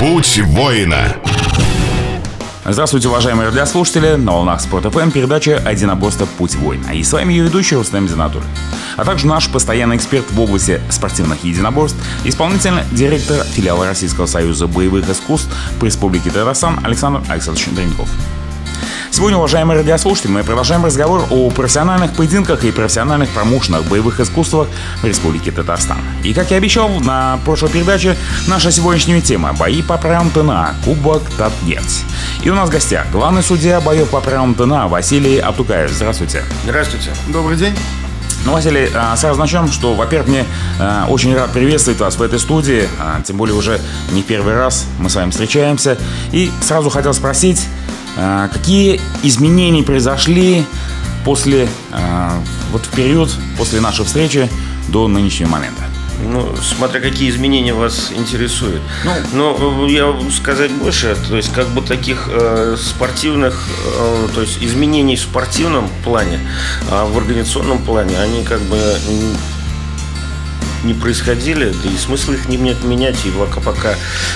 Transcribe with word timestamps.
Путь 0.00 0.40
воина. 0.46 1.14
Здравствуйте, 2.64 3.08
уважаемые 3.08 3.50
радиослушатели. 3.50 4.14
На 4.14 4.32
волнах 4.32 4.62
Спорт 4.62 4.90
ФМ 4.90 5.10
передача 5.10 5.58
«Одиноборство. 5.58 6.24
Путь 6.38 6.54
воина». 6.54 6.92
И 6.92 7.02
с 7.02 7.12
вами 7.12 7.34
ее 7.34 7.44
ведущий 7.44 7.76
Рустам 7.76 8.08
Зинатуль. 8.08 8.40
А 8.96 9.04
также 9.04 9.26
наш 9.26 9.50
постоянный 9.50 9.96
эксперт 9.96 10.24
в 10.30 10.40
области 10.40 10.80
спортивных 10.88 11.44
единоборств, 11.44 11.98
исполнительный 12.24 12.84
директор 12.92 13.44
филиала 13.44 13.84
Российского 13.84 14.24
союза 14.24 14.66
боевых 14.68 15.06
искусств 15.06 15.54
по 15.78 15.84
Республике 15.84 16.30
Татарстан 16.30 16.80
Александр 16.82 17.20
Александрович 17.28 17.68
Дренков. 17.68 18.08
Сегодня, 19.12 19.38
уважаемые 19.38 19.78
радиослушатели, 19.78 20.30
мы 20.30 20.44
продолжаем 20.44 20.84
разговор 20.84 21.26
о 21.30 21.50
профессиональных 21.50 22.12
поединках 22.12 22.64
и 22.64 22.70
профессиональных 22.70 23.28
промоушенах 23.30 23.84
боевых 23.84 24.20
искусствах 24.20 24.68
в 25.02 25.04
Республике 25.04 25.50
Татарстан. 25.50 25.98
И, 26.22 26.32
как 26.32 26.52
я 26.52 26.58
обещал 26.58 26.88
на 27.00 27.38
прошлой 27.44 27.70
передаче, 27.70 28.16
наша 28.46 28.70
сегодняшняя 28.70 29.20
тема– 29.20 29.52
бои 29.58 29.82
по 29.82 29.98
правилам 29.98 30.30
ТНА, 30.30 30.74
Кубок 30.84 31.22
Татнефть. 31.36 32.04
И 32.44 32.50
у 32.50 32.54
нас 32.54 32.68
в 32.68 32.72
гостях 32.72 33.10
главный 33.10 33.42
судья 33.42 33.80
боев 33.80 34.08
по 34.10 34.20
правилам 34.20 34.54
ТНА 34.54 34.86
Василий 34.86 35.38
Аптукаев. 35.38 35.90
Здравствуйте. 35.90 36.44
Здравствуйте. 36.64 37.10
Добрый 37.28 37.56
день. 37.56 37.74
Ну, 38.46 38.52
Василий, 38.52 38.88
а, 38.94 39.16
сразу 39.16 39.38
начнем, 39.38 39.70
что, 39.70 39.92
во-первых, 39.94 40.28
мне 40.28 40.46
а, 40.78 41.06
очень 41.08 41.34
рад 41.34 41.50
приветствовать 41.50 42.00
вас 42.00 42.16
в 42.16 42.22
этой 42.22 42.38
студии, 42.38 42.88
а, 42.98 43.20
тем 43.22 43.36
более 43.36 43.54
уже 43.54 43.80
не 44.12 44.22
первый 44.22 44.54
раз 44.54 44.86
мы 44.98 45.10
с 45.10 45.16
вами 45.16 45.30
встречаемся. 45.30 45.98
И 46.32 46.50
сразу 46.62 46.88
хотел 46.88 47.12
спросить, 47.12 47.68
какие 48.16 49.00
изменения 49.22 49.82
произошли 49.82 50.64
после, 51.24 51.68
а, 51.92 52.42
вот 52.72 52.82
в 52.82 52.90
период 52.90 53.30
после 53.56 53.80
нашей 53.80 54.04
встречи 54.04 54.48
до 54.88 55.08
нынешнего 55.08 55.48
момента? 55.48 55.84
Ну, 56.22 56.54
смотря 56.56 57.00
какие 57.00 57.30
изменения 57.30 57.72
вас 57.72 58.10
интересуют. 58.14 58.82
Ну, 59.04 59.12
Но 59.32 59.86
э, 59.86 59.90
я 59.90 60.14
сказать 60.30 60.70
больше, 60.70 61.16
то 61.28 61.36
есть 61.36 61.52
как 61.52 61.68
бы 61.68 61.80
таких 61.80 62.28
э, 62.30 62.76
спортивных, 62.78 63.66
э, 63.86 64.28
то 64.34 64.42
есть 64.42 64.62
изменений 64.62 65.16
в 65.16 65.20
спортивном 65.20 65.88
плане, 66.04 66.40
а 66.90 67.06
в 67.06 67.16
организационном 67.16 67.78
плане, 67.78 68.18
они 68.20 68.44
как 68.44 68.60
бы 68.62 68.76
не 70.84 70.94
происходили, 70.94 71.72
да 71.82 71.90
и 71.90 71.96
смысл 71.96 72.32
их 72.32 72.48
не 72.48 72.56
менять, 72.56 73.24
и 73.24 73.30
пока, 73.30 73.60
пока 73.60 73.94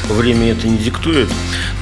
время 0.08 0.52
это 0.52 0.66
не 0.66 0.78
диктует. 0.78 1.28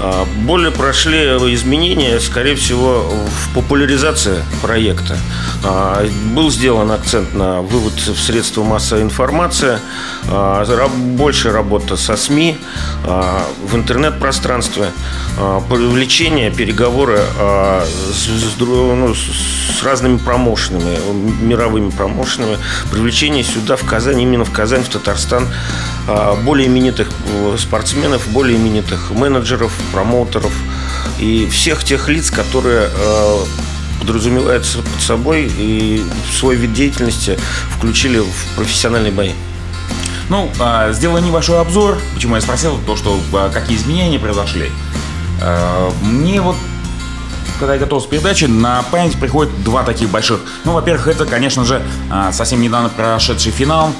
А, 0.00 0.26
более 0.44 0.70
прошли 0.70 1.18
изменения, 1.54 2.18
скорее 2.20 2.54
всего, 2.54 3.02
в 3.02 3.54
популяризации 3.54 4.42
проекта. 4.62 5.16
А, 5.64 6.06
был 6.34 6.50
сделан 6.50 6.90
акцент 6.90 7.34
на 7.34 7.62
вывод 7.62 7.94
в 7.94 8.18
средства 8.18 8.62
массовой 8.62 9.02
информации, 9.02 9.78
а, 10.28 10.64
больше 10.88 11.50
работа 11.50 11.96
со 11.96 12.16
СМИ, 12.16 12.56
в 13.04 13.76
интернет-пространстве, 13.76 14.90
привлечение, 15.68 16.50
переговоры 16.50 17.20
с, 18.12 18.58
ну, 18.58 19.14
с 19.14 19.82
разными 19.82 20.18
промоушенами, 20.18 20.98
мировыми 21.42 21.90
промоушенами, 21.90 22.58
привлечение 22.90 23.44
сюда, 23.44 23.76
в 23.76 23.84
Казань, 23.84 24.20
именно 24.20 24.44
в 24.44 24.51
Казань, 24.52 24.82
в 24.84 24.88
Татарстан 24.88 25.48
а, 26.08 26.34
более 26.34 26.68
именитых 26.68 27.10
э, 27.26 27.56
спортсменов, 27.58 28.28
более 28.28 28.56
именитых 28.56 29.10
менеджеров, 29.10 29.72
промоутеров 29.92 30.52
и 31.18 31.46
всех 31.46 31.84
тех 31.84 32.08
лиц, 32.08 32.30
которые 32.30 32.88
э, 32.92 33.38
подразумевают 34.00 34.66
под 34.66 35.02
собой 35.02 35.50
и 35.56 36.04
свой 36.32 36.56
вид 36.56 36.72
деятельности 36.72 37.38
включили 37.76 38.18
в 38.18 38.56
профессиональные 38.56 39.12
бои. 39.12 39.32
Ну, 40.28 40.50
а, 40.60 40.92
сделаю 40.92 41.22
небольшой 41.22 41.60
обзор. 41.60 41.98
Почему 42.14 42.34
я 42.34 42.40
спросил 42.40 42.78
то, 42.86 42.96
что 42.96 43.20
а, 43.32 43.50
какие 43.50 43.76
изменения 43.76 44.18
произошли. 44.18 44.70
Мне 46.02 46.40
вот 46.40 46.54
когда 47.58 47.74
я 47.74 47.80
готовился 47.80 48.08
к 48.08 48.10
передаче, 48.10 48.48
на 48.48 48.82
память 48.90 49.18
приходит 49.18 49.52
два 49.64 49.82
таких 49.82 50.08
больших. 50.08 50.40
Ну, 50.64 50.72
во-первых, 50.72 51.08
это, 51.08 51.26
конечно 51.26 51.64
же, 51.64 51.82
совсем 52.32 52.60
недавно 52.60 52.88
прошедший 52.88 53.50
финал 53.50 53.92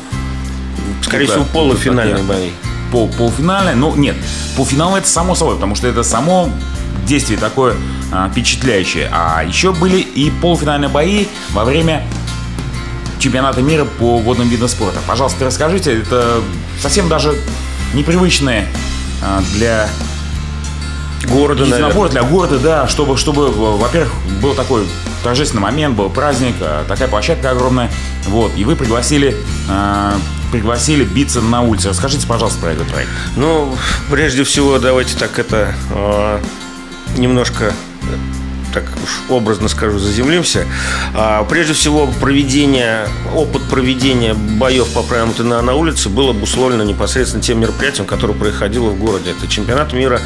Скорее 1.03 1.27
всего, 1.27 1.45
полуфинальный 1.45 2.23
бои. 2.23 2.51
Пол, 2.91 3.09
полуфинальный, 3.09 3.75
ну 3.75 3.95
нет, 3.97 4.17
полуфинал 4.57 4.97
это 4.97 5.09
само 5.09 5.35
собой, 5.35 5.55
потому 5.55 5.75
что 5.75 5.89
это 5.89 6.03
само 6.03 6.51
действие 7.07 7.39
такое 7.39 7.75
а, 8.13 8.29
впечатляющее. 8.29 9.09
А 9.13 9.43
еще 9.43 9.73
были 9.73 9.99
и 9.99 10.31
полуфинальные 10.31 10.89
бои 10.89 11.27
во 11.51 11.65
время 11.65 12.05
чемпионата 13.19 13.63
мира 13.63 13.85
по 13.85 14.19
водным 14.19 14.49
видам 14.49 14.69
спорта. 14.69 14.99
Пожалуйста, 15.07 15.47
расскажите, 15.47 16.01
это 16.01 16.41
совсем 16.81 17.09
даже 17.09 17.35
непривычное 17.95 18.67
а, 19.23 19.43
для 19.55 19.89
города, 21.29 21.65
набор 21.65 22.09
для 22.11 22.23
города, 22.23 22.59
да, 22.59 22.89
чтобы, 22.89 23.17
чтобы, 23.17 23.51
во-первых, 23.51 24.13
был 24.41 24.55
такой 24.55 24.87
торжественный 25.23 25.63
момент, 25.63 25.97
был 25.97 26.11
праздник, 26.11 26.55
а, 26.61 26.85
такая 26.87 27.09
площадка 27.09 27.51
огромная, 27.51 27.91
вот, 28.27 28.53
и 28.57 28.65
вы 28.65 28.77
пригласили 28.77 29.37
а, 29.69 30.15
пригласили 30.53 31.05
биться 31.05 31.41
на 31.41 31.63
улице. 31.63 31.89
Расскажите, 31.89 32.27
пожалуйста, 32.27 32.61
про 32.61 32.73
этот 32.73 32.87
проект. 32.89 33.11
Ну, 33.37 33.77
прежде 34.11 34.45
всего, 34.45 34.79
давайте 34.79 35.17
так 35.17 35.39
это 35.39 35.75
э, 35.91 36.41
немножко 37.17 37.73
так 38.73 38.85
уж 39.03 39.31
образно 39.31 39.69
скажу, 39.69 39.99
заземлимся. 39.99 40.67
А, 41.15 41.45
прежде 41.45 41.75
всего, 41.75 42.07
проведение, 42.21 43.07
опыт 43.35 43.63
проведения 43.69 44.35
боев 44.35 44.89
по 44.95 45.03
правилам 45.03 45.35
ТНА 45.35 45.63
на 45.63 45.75
улице 45.75 46.09
был 46.09 46.31
обусловлено 46.31 46.83
непосредственно 46.83 47.43
тем 47.43 47.61
мероприятием, 47.61 48.07
которое 48.07 48.33
происходило 48.33 48.89
в 48.89 48.99
городе. 48.99 49.33
Это 49.33 49.47
чемпионат 49.47 49.93
мира 49.93 50.21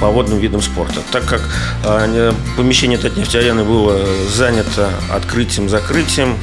по 0.00 0.08
водным 0.08 0.38
видам 0.38 0.62
спорта. 0.62 1.00
Так 1.12 1.24
как 1.26 1.42
а, 1.84 2.34
помещение 2.56 2.98
Татнефть-арены 2.98 3.64
было 3.64 4.00
занято 4.28 4.90
открытием-закрытием, 5.10 6.36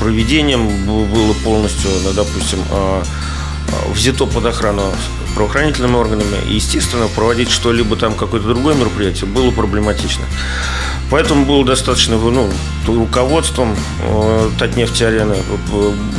проведением 0.00 0.68
было 0.86 1.32
полностью, 1.44 1.90
ну, 2.04 2.12
допустим, 2.12 2.58
а, 2.70 3.02
а, 3.68 3.92
взято 3.92 4.26
под 4.26 4.46
охрану 4.46 4.82
правоохранительными 5.34 5.94
органами. 5.94 6.36
И, 6.48 6.54
естественно, 6.54 7.06
проводить 7.08 7.50
что-либо 7.50 7.96
там, 7.96 8.14
какое-то 8.14 8.48
другое 8.48 8.74
мероприятие 8.74 9.26
было 9.26 9.50
проблематично. 9.50 10.24
Поэтому 11.10 11.44
было 11.44 11.64
достаточно 11.64 12.16
ну, 12.16 12.50
руководством 12.86 13.76
э, 14.02 14.50
Татнефти 14.58 15.02
арены 15.02 15.36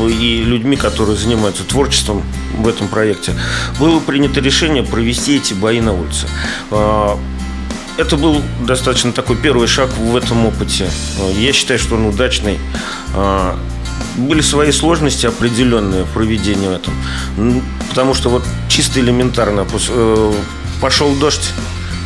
и 0.09 0.43
людьми, 0.43 0.75
которые 0.75 1.17
занимаются 1.17 1.63
творчеством 1.63 2.23
в 2.57 2.67
этом 2.67 2.87
проекте, 2.87 3.33
было 3.79 3.99
принято 3.99 4.41
решение 4.41 4.83
провести 4.83 5.37
эти 5.37 5.53
бои 5.53 5.79
на 5.81 5.93
улице. 5.93 6.27
Это 8.01 8.17
был 8.17 8.41
достаточно 8.65 9.11
такой 9.11 9.35
первый 9.35 9.67
шаг 9.67 9.91
в 9.95 10.15
этом 10.15 10.47
опыте. 10.47 10.89
Я 11.35 11.53
считаю, 11.53 11.79
что 11.79 11.93
он 11.93 12.07
удачный. 12.07 12.57
А, 13.13 13.55
были 14.17 14.41
свои 14.41 14.71
сложности 14.71 15.27
определенные 15.27 16.05
в 16.05 16.07
проведении 16.07 16.67
в 16.67 16.71
этом. 16.71 17.63
Потому 17.89 18.15
что 18.15 18.29
вот 18.29 18.43
чисто 18.69 18.99
элементарно 18.99 19.67
э, 19.89 20.33
пошел 20.81 21.13
дождь, 21.13 21.51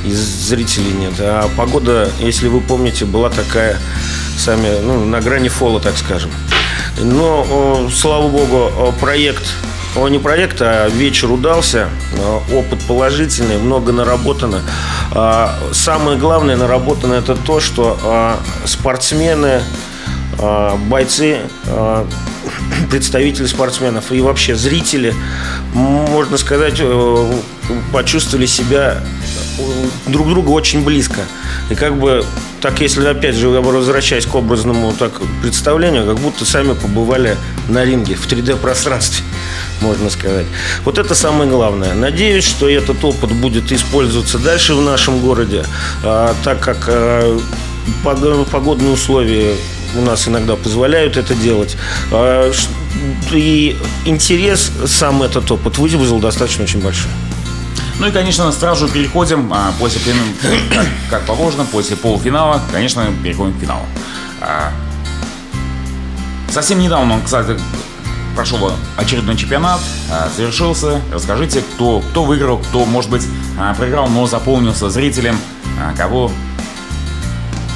и 0.03 0.11
зрителей 0.11 0.91
нет. 0.91 1.13
А 1.19 1.49
погода, 1.55 2.11
если 2.19 2.49
вы 2.49 2.59
помните, 2.59 3.05
была 3.05 3.29
такая 3.29 3.79
сами, 4.37 4.81
ну, 4.81 5.05
на 5.05 5.21
грани 5.21 5.47
фола, 5.47 5.79
так 5.79 5.95
скажем. 5.97 6.29
Но, 7.01 7.89
слава 7.89 8.27
богу, 8.27 8.93
проект 8.99 9.47
о, 9.95 10.07
не 10.09 10.19
проект, 10.19 10.61
а 10.61 10.89
вечер 10.89 11.31
удался, 11.31 11.89
опыт 12.53 12.79
положительный, 12.87 13.57
много 13.57 13.91
наработано. 13.91 14.61
А, 15.11 15.57
самое 15.71 16.17
главное 16.17 16.57
наработано 16.57 17.13
это 17.13 17.35
то, 17.35 17.59
что 17.59 17.97
а, 18.03 18.39
спортсмены, 18.65 19.61
а, 20.39 20.75
бойцы, 20.75 21.39
представители 22.89 23.45
спортсменов 23.45 24.11
и 24.11 24.21
вообще 24.21 24.55
зрители, 24.55 25.13
можно 25.73 26.37
сказать, 26.37 26.75
э, 26.79 27.33
почувствовали 27.91 28.45
себя 28.45 29.01
друг 30.07 30.29
друга 30.29 30.49
очень 30.49 30.83
близко. 30.83 31.21
И 31.69 31.75
как 31.75 31.97
бы 31.97 32.25
так, 32.61 32.81
если 32.81 33.05
опять 33.05 33.35
же 33.35 33.49
возвращаясь 33.49 34.25
к 34.25 34.35
образному 34.35 34.93
так 34.93 35.21
представлению, 35.41 36.05
как 36.05 36.17
будто 36.19 36.45
сами 36.45 36.73
побывали 36.73 37.37
на 37.69 37.83
ринге 37.85 38.15
в 38.15 38.27
3D-пространстве, 38.27 39.23
можно 39.81 40.09
сказать. 40.09 40.45
Вот 40.83 40.97
это 40.97 41.15
самое 41.15 41.49
главное. 41.49 41.93
Надеюсь, 41.93 42.45
что 42.45 42.69
этот 42.69 43.03
опыт 43.03 43.31
будет 43.31 43.71
использоваться 43.71 44.39
дальше 44.39 44.75
в 44.75 44.81
нашем 44.81 45.19
городе, 45.19 45.63
а, 46.03 46.33
так 46.43 46.59
как 46.59 46.85
а, 46.87 47.39
погодные 48.03 48.91
условия 48.91 49.55
у 49.95 50.01
нас 50.01 50.27
иногда 50.27 50.55
позволяют 50.55 51.17
это 51.17 51.35
делать. 51.35 51.77
А, 52.11 52.51
и 53.31 53.75
интерес 54.05 54.71
сам 54.85 55.23
этот 55.23 55.49
опыт 55.51 55.77
вызвал 55.77 56.19
достаточно 56.19 56.63
очень 56.63 56.81
большой. 56.81 57.11
Ну 57.97 58.07
и, 58.07 58.11
конечно, 58.11 58.51
сразу 58.51 58.89
переходим 58.89 59.51
а, 59.53 59.73
после, 59.79 60.01
как, 60.69 60.85
как 61.09 61.25
положено, 61.25 61.65
после 61.65 61.95
полуфинала, 61.95 62.61
конечно, 62.71 63.05
переходим 63.23 63.53
к 63.57 63.61
финалу. 63.61 63.85
А, 64.41 64.71
совсем 66.49 66.79
недавно, 66.79 67.21
кстати, 67.23 67.57
прошел 68.35 68.73
очередной 68.97 69.37
чемпионат, 69.37 69.79
завершился. 70.35 71.01
Расскажите, 71.13 71.61
кто, 71.61 72.01
кто 72.01 72.25
выиграл, 72.25 72.57
кто, 72.57 72.83
может 72.85 73.09
быть, 73.09 73.25
проиграл, 73.77 74.07
но 74.07 74.27
заполнился 74.27 74.89
зрителем, 74.89 75.39
кого, 75.95 76.29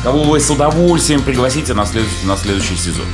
кого 0.03 0.23
вы 0.23 0.41
с 0.41 0.49
удовольствием 0.49 1.21
пригласите 1.21 1.73
на, 1.73 1.85
след, 1.85 2.03
на 2.25 2.35
следующий 2.35 2.75
сезон. 2.75 3.05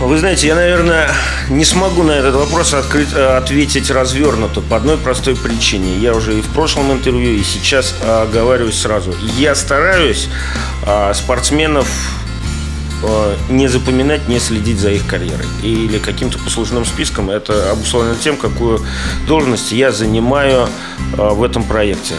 Вы 0.00 0.16
знаете, 0.16 0.46
я, 0.46 0.54
наверное, 0.54 1.10
не 1.50 1.62
смогу 1.62 2.02
на 2.02 2.12
этот 2.12 2.34
вопрос 2.34 2.72
открыть, 2.72 3.12
э, 3.14 3.36
ответить 3.36 3.90
развернуто 3.90 4.62
по 4.62 4.76
одной 4.76 4.96
простой 4.96 5.36
причине. 5.36 5.98
Я 5.98 6.14
уже 6.14 6.38
и 6.38 6.40
в 6.40 6.48
прошлом 6.48 6.90
интервью, 6.90 7.34
и 7.34 7.42
сейчас 7.42 7.94
оговариваюсь 8.02 8.80
сразу. 8.80 9.14
Я 9.36 9.54
стараюсь 9.54 10.28
а, 10.86 11.12
спортсменов 11.12 11.86
э, 13.02 13.36
не 13.50 13.68
запоминать, 13.68 14.26
не 14.26 14.38
следить 14.38 14.78
за 14.78 14.90
их 14.90 15.06
карьерой 15.06 15.46
или 15.62 15.98
каким-то 15.98 16.38
послужным 16.38 16.86
списком. 16.86 17.28
Это 17.28 17.70
обусловлено 17.70 18.14
тем, 18.14 18.38
какую 18.38 18.80
должность 19.26 19.70
я 19.70 19.92
занимаю 19.92 20.66
э, 21.12 21.28
в 21.28 21.42
этом 21.42 21.62
проекте. 21.62 22.14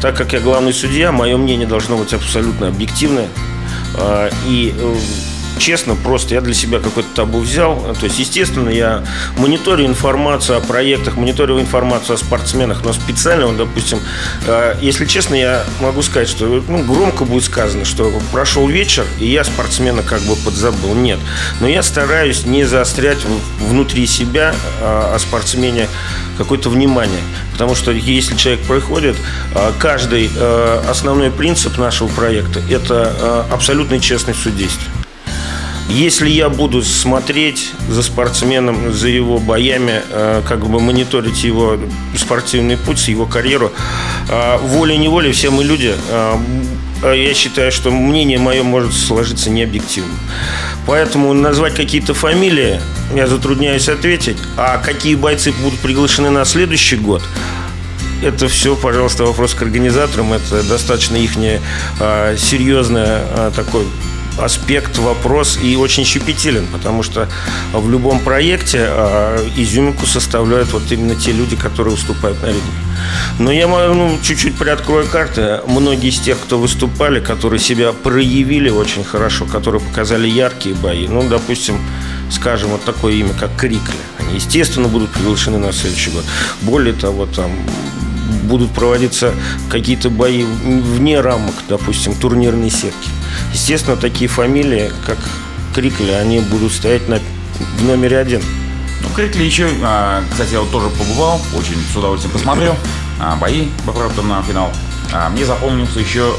Так 0.00 0.16
как 0.16 0.34
я 0.34 0.38
главный 0.38 0.72
судья, 0.72 1.10
мое 1.10 1.36
мнение 1.36 1.66
должно 1.66 1.96
быть 1.96 2.12
абсолютно 2.12 2.68
объективное. 2.68 3.28
И 4.46 4.74
честно, 5.58 5.94
просто 5.94 6.34
я 6.34 6.40
для 6.40 6.54
себя 6.54 6.78
какой-то 6.78 7.08
табу 7.14 7.40
взял. 7.40 7.94
То 7.98 8.06
есть, 8.06 8.18
естественно, 8.18 8.68
я 8.68 9.04
мониторю 9.36 9.86
информацию 9.86 10.58
о 10.58 10.60
проектах, 10.60 11.16
мониторю 11.16 11.60
информацию 11.60 12.14
о 12.14 12.18
спортсменах, 12.18 12.84
но 12.84 12.92
специально, 12.92 13.46
вот, 13.46 13.56
допустим, 13.56 14.00
э, 14.46 14.76
если 14.80 15.06
честно, 15.06 15.34
я 15.34 15.64
могу 15.80 16.02
сказать, 16.02 16.28
что 16.28 16.62
ну, 16.68 16.78
громко 16.84 17.24
будет 17.24 17.44
сказано, 17.44 17.84
что 17.84 18.12
прошел 18.32 18.66
вечер, 18.68 19.04
и 19.20 19.26
я 19.26 19.44
спортсмена 19.44 20.02
как 20.02 20.20
бы 20.22 20.36
подзабыл. 20.36 20.94
Нет. 20.94 21.18
Но 21.60 21.68
я 21.68 21.82
стараюсь 21.82 22.46
не 22.46 22.64
заострять 22.64 23.18
внутри 23.60 24.06
себя 24.06 24.54
э, 24.80 25.14
о 25.14 25.18
спортсмене 25.18 25.88
какое-то 26.38 26.68
внимание. 26.68 27.20
Потому 27.52 27.74
что 27.74 27.92
если 27.92 28.34
человек 28.36 28.64
проходит, 28.66 29.16
э, 29.54 29.72
каждый 29.78 30.30
основной 30.88 31.30
принцип 31.30 31.78
нашего 31.78 32.08
проекта– 32.08 32.60
это 32.70 33.46
абсолютный 33.50 34.00
честность 34.00 34.40
в. 34.44 35.03
Если 35.88 36.30
я 36.30 36.48
буду 36.48 36.82
смотреть 36.82 37.72
за 37.90 38.02
спортсменом, 38.02 38.92
за 38.92 39.08
его 39.08 39.38
боями, 39.38 40.02
э, 40.08 40.42
как 40.48 40.66
бы 40.66 40.80
мониторить 40.80 41.44
его 41.44 41.78
спортивный 42.16 42.78
путь, 42.78 43.06
его 43.08 43.26
карьеру, 43.26 43.70
э, 44.28 44.58
волей-неволей 44.58 45.32
все 45.32 45.50
мы 45.50 45.62
люди, 45.62 45.94
э, 46.08 46.36
я 47.02 47.34
считаю, 47.34 47.70
что 47.70 47.90
мнение 47.90 48.38
мое 48.38 48.62
может 48.62 48.94
сложиться 48.94 49.50
необъективно. 49.50 50.14
Поэтому 50.86 51.34
назвать 51.34 51.74
какие-то 51.74 52.14
фамилии 52.14 52.80
я 53.14 53.26
затрудняюсь 53.26 53.90
ответить. 53.90 54.38
А 54.56 54.78
какие 54.78 55.16
бойцы 55.16 55.52
будут 55.52 55.78
приглашены 55.80 56.30
на 56.30 56.46
следующий 56.46 56.96
год, 56.96 57.22
это 58.22 58.48
все, 58.48 58.74
пожалуйста, 58.74 59.24
вопрос 59.24 59.52
к 59.52 59.60
организаторам. 59.60 60.32
Это 60.32 60.62
достаточно 60.62 61.16
их 61.16 61.32
серьезное 62.38 63.50
такой 63.54 63.84
аспект, 64.38 64.98
вопрос 64.98 65.58
и 65.62 65.76
очень 65.76 66.04
щепетилен, 66.04 66.66
потому 66.66 67.02
что 67.02 67.28
в 67.72 67.90
любом 67.90 68.20
проекте 68.20 68.86
э, 68.88 69.48
изюминку 69.56 70.06
составляют 70.06 70.72
вот 70.72 70.82
именно 70.90 71.14
те 71.14 71.32
люди, 71.32 71.56
которые 71.56 71.94
выступают 71.94 72.42
на 72.42 72.46
ринге. 72.46 72.62
Но 73.38 73.52
я 73.52 73.66
ну, 73.66 74.18
чуть-чуть 74.22 74.56
приоткрою 74.56 75.06
карты. 75.06 75.60
Многие 75.66 76.10
из 76.10 76.18
тех, 76.20 76.38
кто 76.38 76.58
выступали, 76.58 77.20
которые 77.20 77.60
себя 77.60 77.92
проявили 77.92 78.70
очень 78.70 79.04
хорошо, 79.04 79.44
которые 79.44 79.80
показали 79.80 80.28
яркие 80.28 80.74
бои, 80.74 81.06
ну, 81.08 81.28
допустим, 81.28 81.78
скажем, 82.30 82.70
вот 82.70 82.84
такое 82.84 83.14
имя, 83.14 83.34
как 83.38 83.56
Крикли, 83.56 83.94
они, 84.18 84.36
естественно, 84.36 84.88
будут 84.88 85.10
приглашены 85.10 85.58
на 85.58 85.72
следующий 85.72 86.10
год. 86.10 86.24
Более 86.62 86.94
того, 86.94 87.26
там 87.26 87.50
будут 88.44 88.70
проводиться 88.72 89.32
какие-то 89.70 90.10
бои 90.10 90.44
вне 90.44 91.20
рамок, 91.20 91.54
допустим, 91.68 92.14
турнирной 92.14 92.70
сетки. 92.70 93.10
Естественно, 93.52 93.96
такие 93.96 94.28
фамилии, 94.28 94.92
как 95.06 95.18
Крикли, 95.74 96.10
они 96.10 96.40
будут 96.40 96.72
стоять 96.72 97.08
на, 97.08 97.18
в 97.78 97.84
номере 97.84 98.18
один. 98.18 98.42
Ну, 99.02 99.08
Крикли 99.14 99.42
еще, 99.42 99.68
а, 99.82 100.22
кстати, 100.30 100.52
я 100.54 100.60
вот 100.60 100.70
тоже 100.70 100.88
побывал, 100.88 101.40
очень 101.56 101.76
с 101.92 101.96
удовольствием 101.96 102.32
посмотрел 102.32 102.76
а, 103.20 103.36
бои, 103.36 103.68
правда, 103.84 104.22
на 104.22 104.42
финал. 104.42 104.72
А, 105.12 105.28
мне 105.28 105.44
запомнился 105.44 106.00
еще, 106.00 106.32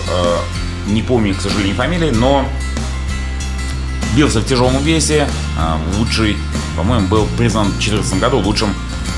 не 0.88 1.01
помню, 1.01 1.36
к 1.36 1.42
сожалению, 1.42 1.75
фамилии, 1.75 2.12
но 2.12 2.47
бился 4.15 4.39
в 4.39 4.45
тяжелом 4.45 4.83
весе, 4.83 5.27
лучший, 5.98 6.38
по-моему, 6.77 7.07
был 7.07 7.27
признан 7.38 7.68
в 7.68 7.71
2014 7.80 8.19
году 8.19 8.39
лучшим, 8.39 8.74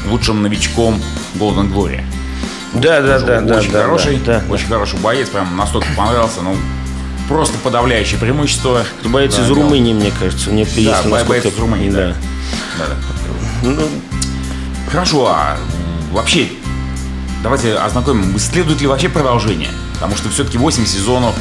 лучшим 0.08 0.42
новичком 0.42 1.02
Golden 1.36 1.72
Glory. 1.72 2.04
Да, 2.74 3.02
да, 3.02 3.20
да, 3.20 3.42
да. 3.42 3.58
Очень 3.58 3.72
да, 3.72 3.84
хороший, 3.84 4.18
да, 4.18 4.40
да, 4.40 4.54
очень 4.54 4.68
хороший 4.68 5.00
боец, 5.00 5.30
прям 5.30 5.56
настолько 5.56 5.88
понравился, 5.96 6.42
ну, 6.42 6.56
просто 7.28 7.58
подавляющее 7.60 8.20
преимущество. 8.20 8.86
Боец 9.04 9.36
да, 9.36 9.44
из 9.44 9.50
Румынии, 9.50 9.94
мне 9.94 10.12
кажется. 10.12 10.50
Мне 10.50 10.66
да, 10.66 11.04
боец 11.04 11.46
из 11.46 11.58
Румынии, 11.58 11.90
да. 11.90 12.08
да. 12.08 12.16
да, 12.80 12.86
да. 12.88 13.70
Ну, 13.70 13.90
хорошо, 14.90 15.28
а 15.28 15.58
вообще, 16.12 16.50
давайте 17.44 17.76
ознакомим, 17.76 18.38
следует 18.40 18.82
ли 18.82 18.88
вообще 18.88 19.10
продолжение? 19.10 19.70
Потому 19.96 20.16
что 20.16 20.30
все-таки 20.30 20.58
8 20.58 20.86
сезонов, 20.86 21.36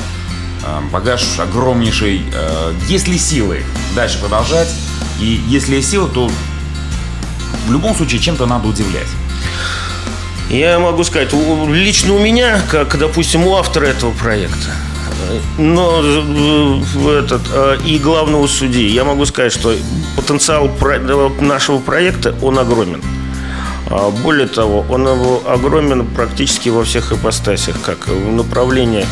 э, 0.65 0.81
багаж 0.93 1.39
огромнейший. 1.39 2.23
Э, 2.35 2.73
есть 2.89 3.07
ли 3.07 3.19
силы 3.19 3.63
дальше 3.95 4.19
продолжать? 4.19 4.69
И 5.21 5.41
если 5.49 5.77
есть 5.77 5.91
силы, 5.91 6.09
то 6.09 6.31
в 7.67 7.73
любом 7.73 7.95
случае 7.95 8.21
чем-то 8.21 8.47
надо 8.47 8.69
удивлять. 8.69 9.09
Я 10.49 10.79
могу 10.79 11.03
сказать, 11.03 11.33
лично 11.33 12.15
у 12.15 12.19
меня, 12.19 12.61
как, 12.71 12.97
допустим, 12.99 13.45
у 13.47 13.57
автора 13.57 13.87
этого 13.87 14.13
проекта, 14.13 14.71
но 15.59 16.01
э, 16.03 17.19
этот, 17.19 17.43
э, 17.53 17.79
и 17.85 17.99
главного 17.99 18.47
судьи, 18.47 18.89
я 18.89 19.05
могу 19.05 19.25
сказать, 19.27 19.53
что 19.53 19.75
потенциал 20.17 20.71
нашего 21.41 21.79
проекта, 21.79 22.35
он 22.43 22.59
огромен. 22.59 23.03
А 23.89 24.11
более 24.11 24.49
того, 24.49 24.85
он 24.89 25.07
огромен 25.47 26.07
практически 26.07 26.69
во 26.71 26.85
всех 26.85 27.13
ипостасях, 27.13 27.77
как 27.85 28.09
в 28.09 28.33
направлении 28.33 29.07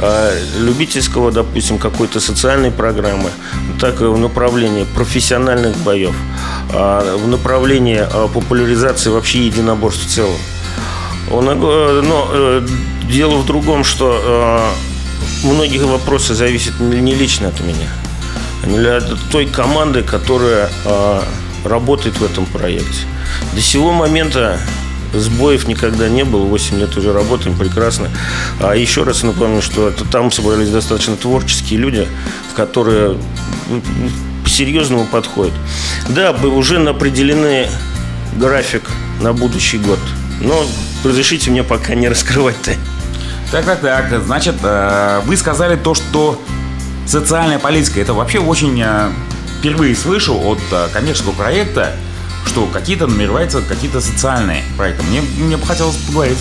э, 0.00 0.40
любительского, 0.58 1.30
допустим, 1.30 1.78
какой-то 1.78 2.20
социальной 2.20 2.70
программы, 2.70 3.30
так 3.80 4.00
и 4.00 4.04
в 4.04 4.18
направлении 4.18 4.84
профессиональных 4.94 5.76
боев, 5.78 6.14
а 6.74 7.16
в 7.16 7.28
направлении 7.28 8.04
популяризации 8.34 9.10
вообще 9.10 9.46
единоборств 9.46 10.06
в 10.06 10.10
целом. 10.10 10.38
Он, 11.30 11.44
но 11.44 12.62
дело 13.08 13.38
в 13.38 13.46
другом, 13.46 13.82
что 13.82 14.72
многие 15.44 15.78
вопросы 15.78 16.34
зависят 16.34 16.78
не 16.80 17.14
лично 17.14 17.48
от 17.48 17.60
меня, 17.60 17.88
а 18.64 18.96
от 18.98 19.30
той 19.30 19.46
команды, 19.46 20.02
которая 20.02 20.70
э, 20.84 21.22
работает 21.64 22.18
в 22.18 22.24
этом 22.24 22.46
проекте. 22.46 23.06
До 23.54 23.60
сего 23.60 23.92
момента 23.92 24.58
сбоев 25.14 25.66
никогда 25.66 26.08
не 26.08 26.24
было, 26.24 26.44
8 26.44 26.78
лет 26.78 26.96
уже 26.96 27.12
работаем 27.12 27.56
прекрасно. 27.56 28.10
А 28.60 28.74
еще 28.74 29.04
раз 29.04 29.22
напомню, 29.22 29.62
что 29.62 29.88
это, 29.88 30.04
там 30.04 30.30
собрались 30.30 30.70
достаточно 30.70 31.16
творческие 31.16 31.78
люди, 31.78 32.06
которые 32.54 33.16
по-серьезному 34.44 35.06
подходят. 35.06 35.54
Да, 36.08 36.32
уже 36.32 36.78
определены 36.88 37.68
график 38.36 38.82
на 39.20 39.32
будущий 39.32 39.78
год, 39.78 39.98
но 40.40 40.66
разрешите 41.04 41.50
мне 41.50 41.64
пока 41.64 41.94
не 41.94 42.08
раскрывать-то. 42.08 42.74
Так, 43.50 43.64
так, 43.64 43.80
так. 43.80 44.22
Значит, 44.24 44.56
э, 44.62 45.20
вы 45.24 45.36
сказали 45.36 45.76
то, 45.76 45.94
что 45.94 46.40
социальная 47.06 47.58
политика. 47.58 48.00
Это 48.00 48.12
вообще 48.12 48.38
очень 48.38 48.80
э, 48.84 49.10
впервые 49.58 49.94
слышу 49.94 50.34
от 50.34 50.58
э, 50.72 50.88
коммерческого 50.92 51.32
проекта, 51.32 51.92
что 52.46 52.66
какие-то 52.66 53.06
намереваются 53.06 53.62
какие-то 53.62 54.00
социальные 54.00 54.62
проекты. 54.76 55.04
Мне, 55.04 55.20
мне 55.20 55.56
бы 55.56 55.66
хотелось 55.66 55.96
поговорить. 55.96 56.38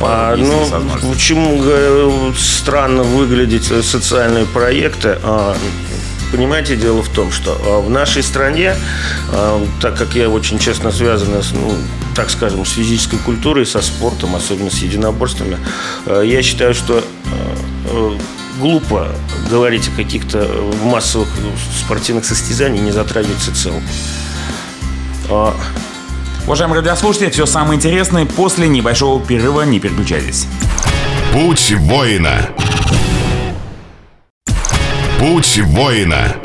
А, 0.00 0.36
ну, 0.36 1.10
почему 1.12 2.32
странно 2.34 3.02
выглядеть 3.02 3.64
социальные 3.84 4.46
проекты? 4.46 5.18
А, 5.22 5.56
понимаете, 6.30 6.76
дело 6.76 7.02
в 7.02 7.08
том, 7.08 7.30
что 7.30 7.56
а, 7.64 7.80
в 7.80 7.90
нашей 7.90 8.22
стране, 8.22 8.74
а, 9.32 9.64
так 9.80 9.96
как 9.96 10.14
я 10.14 10.28
очень 10.28 10.58
честно 10.58 10.90
связан 10.90 11.42
с, 11.42 11.52
ну, 11.52 11.74
так 12.14 12.30
скажем, 12.30 12.64
с 12.64 12.72
физической 12.72 13.18
культурой, 13.18 13.66
со 13.66 13.82
спортом, 13.82 14.34
особенно 14.36 14.70
с 14.70 14.78
единоборствами, 14.78 15.58
а, 16.06 16.22
я 16.22 16.42
считаю, 16.42 16.74
что 16.74 17.04
глупо 18.58 19.08
говорить 19.50 19.88
о 19.88 19.90
каких-то 19.90 20.48
массовых 20.84 21.28
спортивных 21.84 22.24
состязаниях, 22.24 22.82
не 22.82 22.92
затрагивать 22.92 23.40
социалку. 23.40 23.82
Уважаемые 26.46 26.80
радиослушатели, 26.80 27.30
все 27.30 27.46
самое 27.46 27.76
интересное 27.76 28.26
после 28.26 28.68
небольшого 28.68 29.24
перерыва. 29.24 29.62
Не 29.62 29.80
переключайтесь. 29.80 30.46
Путь 31.32 31.72
воина. 31.78 32.50
Путь 35.18 35.58
воина. 35.64 36.36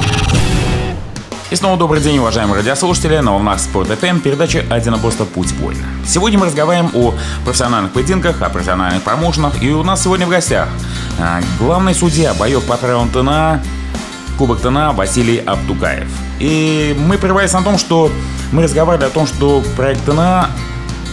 И 1.52 1.56
снова 1.56 1.78
добрый 1.78 2.00
день, 2.00 2.20
уважаемые 2.20 2.58
радиослушатели. 2.58 3.18
На 3.18 3.32
волнах 3.32 3.60
Спорт 3.60 3.90
FM 3.90 4.20
передача 4.20 4.64
«Одиноборство. 4.70 5.26
Путь 5.26 5.52
воина». 5.54 5.82
Сегодня 6.06 6.38
мы 6.38 6.46
разговариваем 6.46 6.92
о 6.94 7.16
профессиональных 7.44 7.92
поединках, 7.92 8.44
о 8.44 8.50
профессиональных 8.50 9.02
промоушенах. 9.02 9.64
И 9.64 9.72
у 9.72 9.84
нас 9.84 10.04
сегодня 10.04 10.28
в 10.28 10.30
гостях 10.30 10.70
а, 11.20 11.42
главный 11.58 11.96
судья 11.96 12.36
боев 12.36 12.64
по 12.66 12.78
правилам 12.78 13.10
ТНА, 13.10 13.64
Кубок 14.38 14.62
ТНА 14.62 14.92
Василий 14.92 15.40
Абдукаев. 15.40 16.08
И 16.38 16.96
мы 17.00 17.18
прервались 17.18 17.54
на 17.54 17.64
том, 17.64 17.80
что 17.80 18.12
мы 18.52 18.62
разговаривали 18.62 19.08
о 19.08 19.10
том, 19.10 19.26
что 19.26 19.64
проект 19.76 20.06
ТНА 20.06 20.52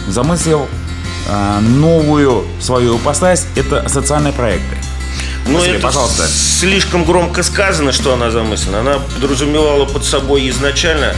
замыслил 0.07 0.67
а, 1.27 1.59
новую 1.61 2.45
свою 2.59 2.97
ипостась– 2.97 3.47
это 3.55 3.89
социальные 3.89 4.33
проекты. 4.33 4.76
Ну, 5.47 5.63
это 5.63 5.79
пожалуйста. 5.79 6.27
слишком 6.27 7.05
громко 7.05 7.43
сказано, 7.43 7.91
что 7.91 8.13
она 8.13 8.31
замыслена. 8.31 8.79
Она 8.79 8.99
подразумевала 8.99 9.85
под 9.85 10.03
собой 10.03 10.49
изначально 10.49 11.15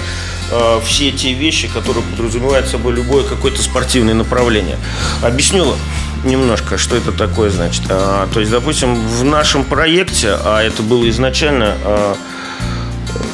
э, 0.52 0.82
все 0.86 1.12
те 1.12 1.34
вещи, 1.34 1.68
которые 1.68 2.04
подразумевают 2.04 2.68
собой 2.68 2.94
любое 2.94 3.24
какое-то 3.24 3.62
спортивное 3.62 4.14
направление. 4.14 4.78
Объясню 5.22 5.76
немножко, 6.24 6.78
что 6.78 6.96
это 6.96 7.12
такое 7.12 7.50
значит. 7.50 7.84
А, 7.90 8.28
то 8.34 8.40
есть, 8.40 8.52
допустим, 8.52 8.96
в 8.96 9.24
нашем 9.24 9.64
проекте, 9.64 10.38
а 10.44 10.62
это 10.62 10.84
было 10.84 11.10
изначально... 11.10 11.76
А, 11.84 12.18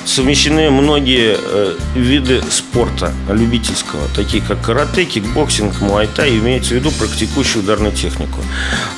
совмещены 0.05 0.69
многие 0.69 1.37
э, 1.37 1.75
виды 1.95 2.41
спорта 2.49 3.11
любительского, 3.29 4.07
такие 4.15 4.41
как 4.43 4.61
карате, 4.61 5.05
кикбоксинг, 5.05 5.81
муайтай, 5.81 6.37
имеется 6.37 6.69
в 6.69 6.73
виду 6.73 6.91
практикующую 6.91 7.63
ударную 7.63 7.93
технику. 7.93 8.39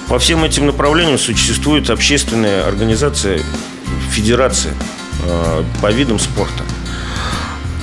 По 0.07 0.19
всем 0.19 0.43
этим 0.43 0.65
направлениям 0.65 1.17
существуют 1.17 1.89
общественные 1.89 2.61
организации, 2.61 3.41
федерации 4.11 4.73
э, 5.23 5.63
по 5.81 5.91
видам 5.91 6.19
спорта. 6.19 6.63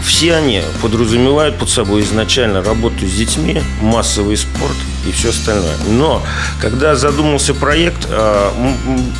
Все 0.04 0.34
они 0.34 0.60
подразумевают 0.82 1.56
под 1.56 1.70
собой 1.70 2.02
изначально 2.02 2.62
работу 2.62 3.06
с 3.06 3.12
детьми, 3.12 3.62
массовый 3.80 4.36
спорт 4.36 4.76
и 5.08 5.12
все 5.12 5.30
остальное. 5.30 5.76
Но 5.88 6.22
когда 6.60 6.94
задумался 6.94 7.54
проект, 7.54 8.06
э, 8.08 8.50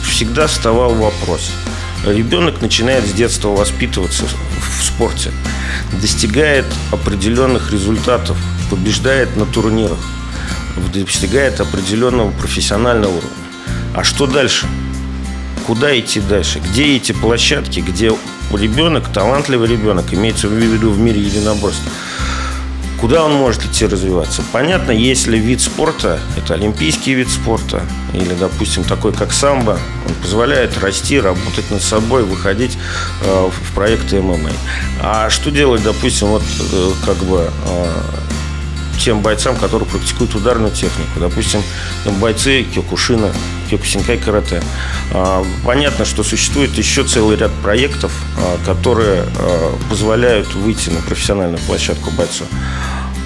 всегда 0.07 0.47
вставал 0.47 0.95
вопрос– 0.95 1.51
ребенок 2.07 2.61
начинает 2.61 3.07
с 3.07 3.13
детства 3.13 3.49
воспитываться 3.49 4.25
в 4.25 4.85
спорте, 4.85 5.33
достигает 6.01 6.67
определенных 6.91 7.73
результатов, 7.73 8.37
побеждает 8.71 9.37
на 9.37 9.47
турнирах, 9.47 9.99
достигает 10.93 11.61
определенного 11.61 12.31
профессионального 12.31 13.13
уровня. 13.13 13.31
А 13.95 14.05
что 14.05 14.27
дальше? 14.27 14.67
Куда 15.67 15.99
идти 15.99 16.21
дальше? 16.21 16.61
Где 16.61 16.97
эти 16.97 17.13
площадки, 17.13 17.81
где 17.81 18.13
ребенок, 18.53 19.09
талантливый 19.13 19.69
ребенок, 19.69 20.13
имеется 20.13 20.49
в 20.49 20.53
виду 20.53 20.91
в 20.91 20.99
мире 20.99 21.21
единоборств, 21.21 21.83
Куда 23.01 23.25
он 23.25 23.35
может 23.35 23.65
идти 23.65 23.87
развиваться? 23.87 24.43
Понятно, 24.53 24.91
если 24.91 25.39
вид 25.39 25.61
спорта, 25.61 26.21
это 26.37 26.55
олимпийский 26.55 27.15
вид 27.15 27.29
спорта, 27.29 27.83
или, 28.13 28.35
допустим, 28.35 28.85
такой 28.85 29.13
как 29.13 29.33
самбо, 29.33 29.79
он 30.07 30.15
позволяет 30.23 30.79
расти, 30.79 31.21
работать 31.21 31.71
над 31.71 31.83
собой, 31.83 32.25
выходить 32.25 32.79
э, 33.23 33.51
в 33.51 33.75
проекты 33.75 34.23
ММА. 34.23 34.51
А 35.03 35.29
что 35.31 35.51
делать, 35.51 35.83
допустим, 35.83 36.29
вот 36.29 36.43
э, 36.73 36.93
как 37.05 37.17
бы 37.19 37.51
э, 37.67 37.87
тем 38.99 39.21
бойцам, 39.21 39.57
которые 39.57 39.89
практикуют 39.89 40.35
ударную 40.35 40.73
технику. 40.73 41.21
Допустим, 41.21 41.63
бойцы 42.21 42.65
Кёкушина, 42.65 43.33
Кёкусинкай 43.71 44.19
карате. 44.19 44.63
А, 45.13 45.45
понятно, 45.65 46.05
что 46.05 46.23
существует 46.23 46.77
еще 46.77 47.05
целый 47.05 47.37
ряд 47.37 47.53
проектов, 47.63 48.13
а, 48.39 48.59
которые 48.65 49.25
а, 49.39 49.79
позволяют 49.89 50.55
выйти 50.55 50.91
на 50.91 51.01
профессиональную 51.01 51.61
площадку 51.67 52.11
бойцу. 52.11 52.45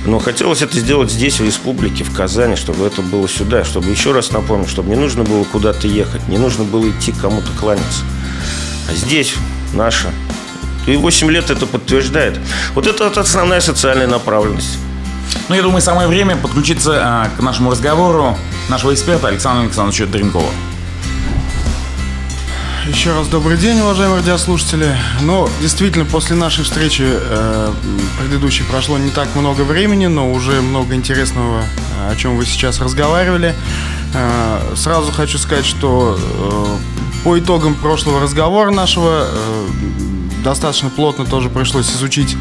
Но 0.07 0.19
хотелось 0.21 0.63
это 0.63 0.79
сделать 0.79 1.11
здесь, 1.11 1.39
в 1.39 1.45
республике, 1.45 2.05
в 2.05 2.15
Казани, 2.15 2.57
чтобы 2.57 2.87
это 2.87 3.03
было 3.03 3.29
сюда, 3.29 3.65
чтобы 3.65 3.91
еще 3.91 4.13
раз 4.13 4.31
напомнить, 4.31 4.71
чтобы 4.71 4.89
не 4.89 4.97
нужно 4.97 5.25
было 5.25 5.45
куда-то 5.45 5.87
ехать, 5.87 6.27
не 6.29 6.39
нужно 6.39 6.65
было 6.65 6.89
идти 6.89 7.13
кому-то 7.13 7.53
кланяться. 7.59 8.05
А 8.91 8.95
здесь 8.95 9.35
наша. 9.75 10.09
И 10.87 10.97
8 10.97 11.31
лет 11.31 11.51
это 11.51 11.67
подтверждает. 11.67 12.39
Вот 12.75 12.87
это 12.87 13.09
основная 13.21 13.61
социальная 13.61 14.07
направленность. 14.07 14.79
Ну, 15.49 15.55
я 15.55 15.63
думаю, 15.63 15.81
самое 15.81 16.09
время 16.09 16.37
подключиться 16.37 17.01
а, 17.03 17.31
к 17.37 17.41
нашему 17.41 17.71
разговору 17.71 18.37
нашего 18.69 18.93
эксперта 18.93 19.29
Александра 19.29 19.63
Александровича 19.63 20.07
Дренкова. 20.07 20.51
Еще 22.87 23.13
раз 23.13 23.29
добрый 23.29 23.59
день, 23.59 23.81
уважаемые 23.81 24.21
радиослушатели. 24.21 24.97
Ну, 25.21 25.49
действительно, 25.61 26.07
после 26.07 26.37
нашей 26.37 26.65
встречи 26.65 27.05
э, 27.07 27.73
предыдущей 28.19 28.63
прошло 28.63 28.97
не 28.97 29.11
так 29.11 29.35
много 29.35 29.61
времени, 29.61 30.07
но 30.07 30.33
уже 30.33 30.63
много 30.63 30.95
интересного, 30.95 31.63
о 32.11 32.17
чем 32.17 32.39
вы 32.39 32.47
сейчас 32.47 32.81
разговаривали. 32.81 33.55
Э, 34.15 34.75
сразу 34.75 35.13
хочу 35.13 35.37
сказать, 35.37 35.67
что 35.67 36.19
э, 36.19 37.25
по 37.25 37.39
итогам 37.39 37.75
прошлого 37.75 38.21
разговора 38.21 38.71
нашего 38.71 39.27
э, 39.29 39.69
достаточно 40.43 40.89
плотно 40.89 41.27
тоже 41.27 41.51
пришлось 41.51 41.91
изучить 41.91 42.39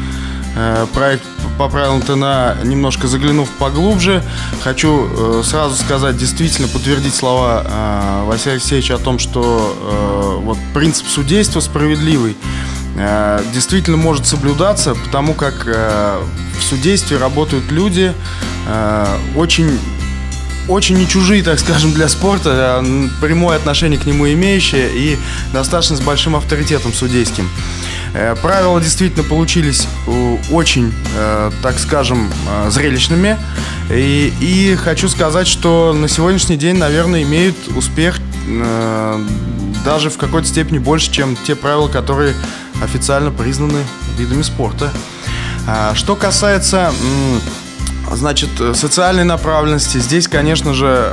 Э, 0.60 0.86
проект 0.92 1.22
по 1.58 1.68
правилам 1.68 2.00
ТНА, 2.00 2.58
немножко 2.62 3.08
заглянув 3.08 3.50
поглубже, 3.50 4.22
хочу 4.62 5.08
э, 5.10 5.42
сразу 5.44 5.74
сказать, 5.74 6.16
действительно 6.16 6.68
подтвердить 6.68 7.14
слова 7.14 7.64
э, 7.64 8.24
Василия 8.26 8.52
Алексеевича 8.52 8.94
о 8.94 8.98
том, 8.98 9.18
что 9.18 10.40
вот 10.44 10.56
принцип 10.72 11.08
судейства 11.08 11.60
справедливый 11.60 12.36
действительно 13.52 13.96
может 13.96 14.26
соблюдаться, 14.26 14.94
потому 14.94 15.34
как 15.34 15.66
в 15.66 16.62
судействе 16.62 17.18
работают 17.18 17.70
люди 17.70 18.12
очень 19.36 19.78
очень 20.68 20.98
не 20.98 21.08
чужие, 21.08 21.42
так 21.42 21.58
скажем, 21.58 21.92
для 21.92 22.08
спорта, 22.08 22.50
а 22.78 23.08
прямое 23.20 23.56
отношение 23.56 23.98
к 23.98 24.04
нему 24.04 24.28
имеющие 24.28 24.90
и 24.94 25.18
достаточно 25.52 25.96
с 25.96 26.00
большим 26.00 26.36
авторитетом 26.36 26.92
судейским. 26.92 27.48
Э, 28.14 28.34
правила 28.40 28.80
действительно 28.80 29.24
получились 29.24 29.86
э, 30.06 30.36
очень, 30.50 30.92
э, 31.16 31.50
так 31.62 31.78
скажем, 31.78 32.30
зрелищными. 32.68 33.36
И, 33.90 34.32
и 34.40 34.76
хочу 34.76 35.08
сказать, 35.08 35.46
что 35.46 35.92
на 35.92 36.08
сегодняшний 36.08 36.56
день, 36.56 36.76
наверное, 36.76 37.22
имеют 37.22 37.56
успех 37.74 38.18
даже 39.84 40.08
в 40.08 40.16
какой-то 40.16 40.48
степени 40.48 40.78
больше, 40.78 41.10
чем 41.10 41.36
те 41.36 41.54
правила, 41.54 41.88
которые 41.88 42.34
официально 42.82 43.30
признаны 43.30 43.78
видами 44.16 44.42
спорта. 44.42 44.90
А, 45.66 45.94
что 45.94 46.16
касается, 46.16 46.92
значит, 48.12 48.48
социальной 48.74 49.24
направленности, 49.24 49.98
здесь, 49.98 50.28
конечно 50.28 50.72
же, 50.72 51.12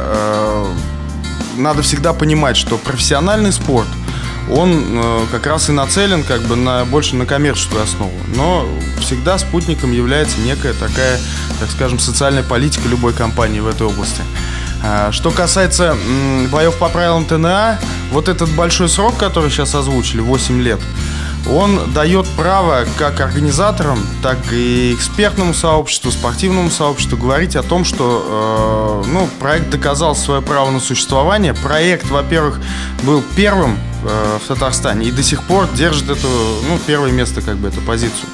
надо 1.58 1.82
всегда 1.82 2.14
понимать, 2.14 2.56
что 2.56 2.78
профессиональный 2.78 3.52
спорт– 3.52 3.88
он 4.50 5.00
э, 5.00 5.26
как 5.32 5.48
раз 5.48 5.70
и 5.70 5.72
нацелен 5.72 6.24
как 6.24 6.42
бы 6.42 6.56
на, 6.56 6.86
больше 6.86 7.16
на 7.16 7.26
коммерческую 7.26 7.84
основу. 7.84 8.14
Но 8.36 8.68
всегда 9.00 9.38
спутником 9.38 9.92
является 9.92 10.40
некая 10.42 10.74
такая, 10.74 11.20
так 11.60 11.70
скажем, 11.72 12.00
социальная 12.00 12.44
политика 12.44 12.88
любой 12.88 13.14
компании 13.14 13.60
в 13.60 13.68
этой 13.68 13.88
области. 13.88 14.22
А, 14.84 15.12
что 15.12 15.32
касается 15.32 15.98
боев 16.52 16.76
по 16.76 16.90
правилам 16.90 17.26
ТНА, 17.26 17.80
вот 18.12 18.28
этот 18.28 18.50
большой 18.52 18.88
срок, 18.88 19.18
который 19.18 19.50
сейчас 19.50 19.74
озвучили, 19.74 20.22
8 20.22 20.62
лет, 20.62 20.80
он 21.50 21.94
дает 21.94 22.28
право 22.30 22.86
как 22.98 23.22
организаторам, 23.22 24.00
так 24.24 24.38
и 24.52 24.94
экспертному 24.94 25.54
сообществу, 25.54 26.12
спортивному 26.12 26.70
сообществу 26.70 27.18
говорить 27.18 27.56
о 27.56 27.64
том, 27.64 27.86
что 27.86 29.04
э, 29.06 29.10
ну, 29.12 29.30
проект 29.40 29.70
доказал 29.70 30.16
свое 30.16 30.42
право 30.42 30.72
на 30.72 30.80
существование. 30.80 31.54
Проект, 31.54 32.10
во-первых, 32.10 32.60
был 33.04 33.24
первым 33.36 33.78
в 34.06 34.48
Татарстане 34.48 35.08
и 35.08 35.12
до 35.12 35.24
сих 35.24 35.44
пор 35.44 35.68
держит 35.74 36.10
эту, 36.10 36.28
ну, 36.68 36.80
первое 36.86 37.12
место, 37.12 37.42
как 37.42 37.58
бы, 37.58 37.68
эту 37.70 37.82
позицию. 37.82 38.30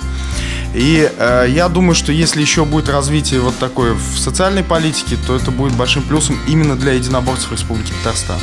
И 0.74 1.10
э, 1.18 1.46
я 1.50 1.68
думаю, 1.68 1.96
что 1.96 2.12
если 2.12 2.42
еще 2.42 2.64
будет 2.64 2.88
развитие 2.90 3.42
вот 3.42 3.58
такое 3.58 3.94
в 3.94 4.18
социальной 4.18 4.64
политике, 4.64 5.18
то 5.28 5.36
это 5.36 5.52
будет 5.52 5.74
большим 5.74 6.04
плюсом 6.04 6.40
именно 6.48 6.76
для 6.76 6.94
единоборцев 6.94 7.52
Республики 7.52 7.92
Татарстан. 8.04 8.40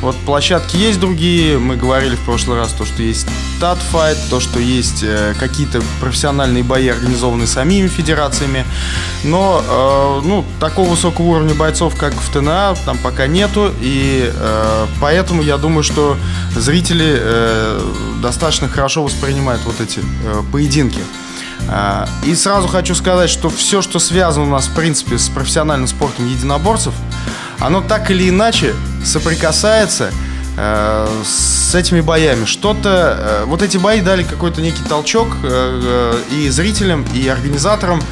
Вот 0.00 0.14
площадки 0.16 0.76
есть 0.76 1.00
другие, 1.00 1.58
мы 1.58 1.76
говорили 1.76 2.16
в 2.16 2.20
прошлый 2.20 2.58
раз, 2.58 2.72
то, 2.72 2.84
что 2.84 3.02
есть 3.02 3.26
татфайт, 3.60 4.18
то, 4.30 4.40
что 4.40 4.60
есть 4.60 5.02
э, 5.02 5.34
какие-то 5.40 5.82
профессиональные 6.00 6.62
бои, 6.62 6.88
организованные 6.88 7.46
самими 7.46 7.88
федерациями, 7.88 8.64
но 9.24 9.62
э, 9.66 10.26
ну, 10.26 10.44
такого 10.60 10.90
высокого 10.90 11.26
уровня 11.26 11.54
бойцов, 11.54 11.96
как 11.96 12.12
в 12.14 12.30
ТНА, 12.30 12.76
там 12.84 12.98
пока 12.98 13.26
нету, 13.26 13.72
и 13.80 14.30
э, 14.32 14.86
поэтому 15.00 15.42
я 15.42 15.56
думаю, 15.56 15.82
что 15.82 16.16
зрители 16.54 17.16
э, 17.18 17.80
достаточно 18.22 18.68
хорошо 18.68 19.02
воспринимают 19.02 19.62
вот 19.64 19.80
эти 19.80 20.00
э, 20.00 20.42
поединки. 20.52 21.00
А, 21.68 22.08
и 22.24 22.34
сразу 22.34 22.68
хочу 22.68 22.94
сказать, 22.94 23.30
что 23.30 23.48
все, 23.48 23.82
что 23.82 23.98
связано 23.98 24.46
у 24.46 24.50
нас, 24.50 24.66
в 24.66 24.74
принципе, 24.74 25.18
с 25.18 25.28
профессиональным 25.28 25.88
спортом 25.88 26.26
единоборцев, 26.26 26.94
оно 27.58 27.80
так 27.80 28.10
или 28.10 28.28
иначе 28.28 28.74
соприкасается 29.04 30.10
э, 30.56 31.22
с 31.24 31.74
этими 31.74 32.00
боями. 32.00 32.44
Что-то, 32.44 33.16
э, 33.18 33.44
вот 33.46 33.62
эти 33.62 33.78
бои 33.78 34.00
дали 34.00 34.22
какой-то 34.22 34.60
некий 34.60 34.82
толчок 34.88 35.28
э, 35.42 36.18
и 36.30 36.48
зрителям, 36.50 37.04
и 37.14 37.26
организаторам 37.28 38.02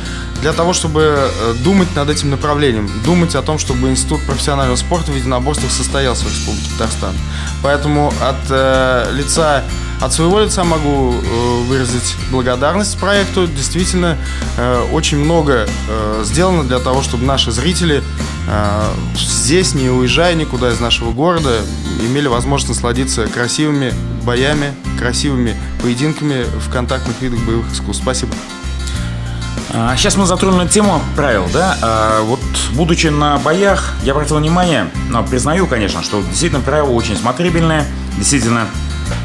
для 0.41 0.53
того, 0.53 0.73
чтобы 0.73 1.31
думать 1.63 1.95
над 1.95 2.11
этим 2.11 2.31
направлением, 2.31 2.91
думать 3.05 3.35
о 3.35 3.41
том, 3.41 3.59
чтобы 3.59 3.89
Институт 3.89 4.21
профессионального 4.27 4.77
спорта 4.77 5.11
в 5.11 5.17
единоборствах 5.17 5.71
состоялся 5.71 6.25
в 6.25 6.29
Республике 6.29 6.69
Татарстан. 6.73 7.15
Поэтому 7.63 8.13
от 8.21 9.15
лица 9.15 9.65
от 10.01 10.13
своего 10.13 10.41
лица 10.41 10.65
могу 10.65 11.15
э, 11.15 11.63
выразить 11.69 12.17
благодарность 12.31 12.99
проекту. 12.99 13.47
Действительно, 13.47 14.19
э, 14.57 14.87
очень 14.93 15.19
много 15.19 15.67
э, 15.89 16.23
сделано 16.25 16.65
для 16.65 16.79
того, 16.79 17.03
чтобы 17.03 17.25
наши 17.25 17.51
зрители 17.51 18.03
здесь, 19.17 19.73
не 19.73 19.89
уезжая 19.89 20.35
никуда 20.35 20.71
из 20.71 20.79
нашего 20.79 21.13
города, 21.13 21.61
имели 22.03 22.27
возможность 22.27 22.77
насладиться 22.77 23.27
красивыми 23.27 23.95
боями, 24.23 24.75
красивыми 24.99 25.57
поединками 25.81 26.45
в 26.59 26.71
контактных 26.71 27.19
видах 27.23 27.41
боевых 27.41 27.73
искусств. 27.73 28.03
Спасибо. 28.03 28.35
Сейчас 29.97 30.17
а, 30.17 30.21
мы 30.21 30.27
затронули 30.27 30.69
тему 30.69 31.01
правил, 31.17 31.49
да? 31.53 31.77
А, 31.83 32.23
вот, 32.23 32.41
будучи 32.75 33.07
на 33.07 33.39
боях, 33.39 33.95
я 34.03 34.13
обратил 34.13 34.37
внимание, 34.37 34.91
но 35.09 35.25
признаю, 35.25 35.67
конечно, 35.67 36.03
что 36.03 36.23
действительно 36.23 36.61
правила 36.61 36.91
очень 36.91 37.17
смотрибельные, 37.17 37.87
действительно 38.17 38.69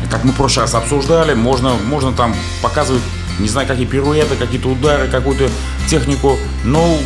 как 0.10 0.24
мы 0.24 0.32
в 0.32 0.36
прошлый 0.36 0.63
раз 0.63 0.75
обсуждали, 0.75 1.34
можно, 1.34 1.74
можно 1.74 2.12
там 2.12 2.36
показывать, 2.62 3.04
не 3.39 3.48
знаю, 3.48 3.68
какие 3.68 3.86
пируэты, 3.86 4.36
какие-то 4.36 4.70
удары, 4.70 5.08
какую-то 5.08 5.50
технику, 5.88 6.38
но 6.63 6.98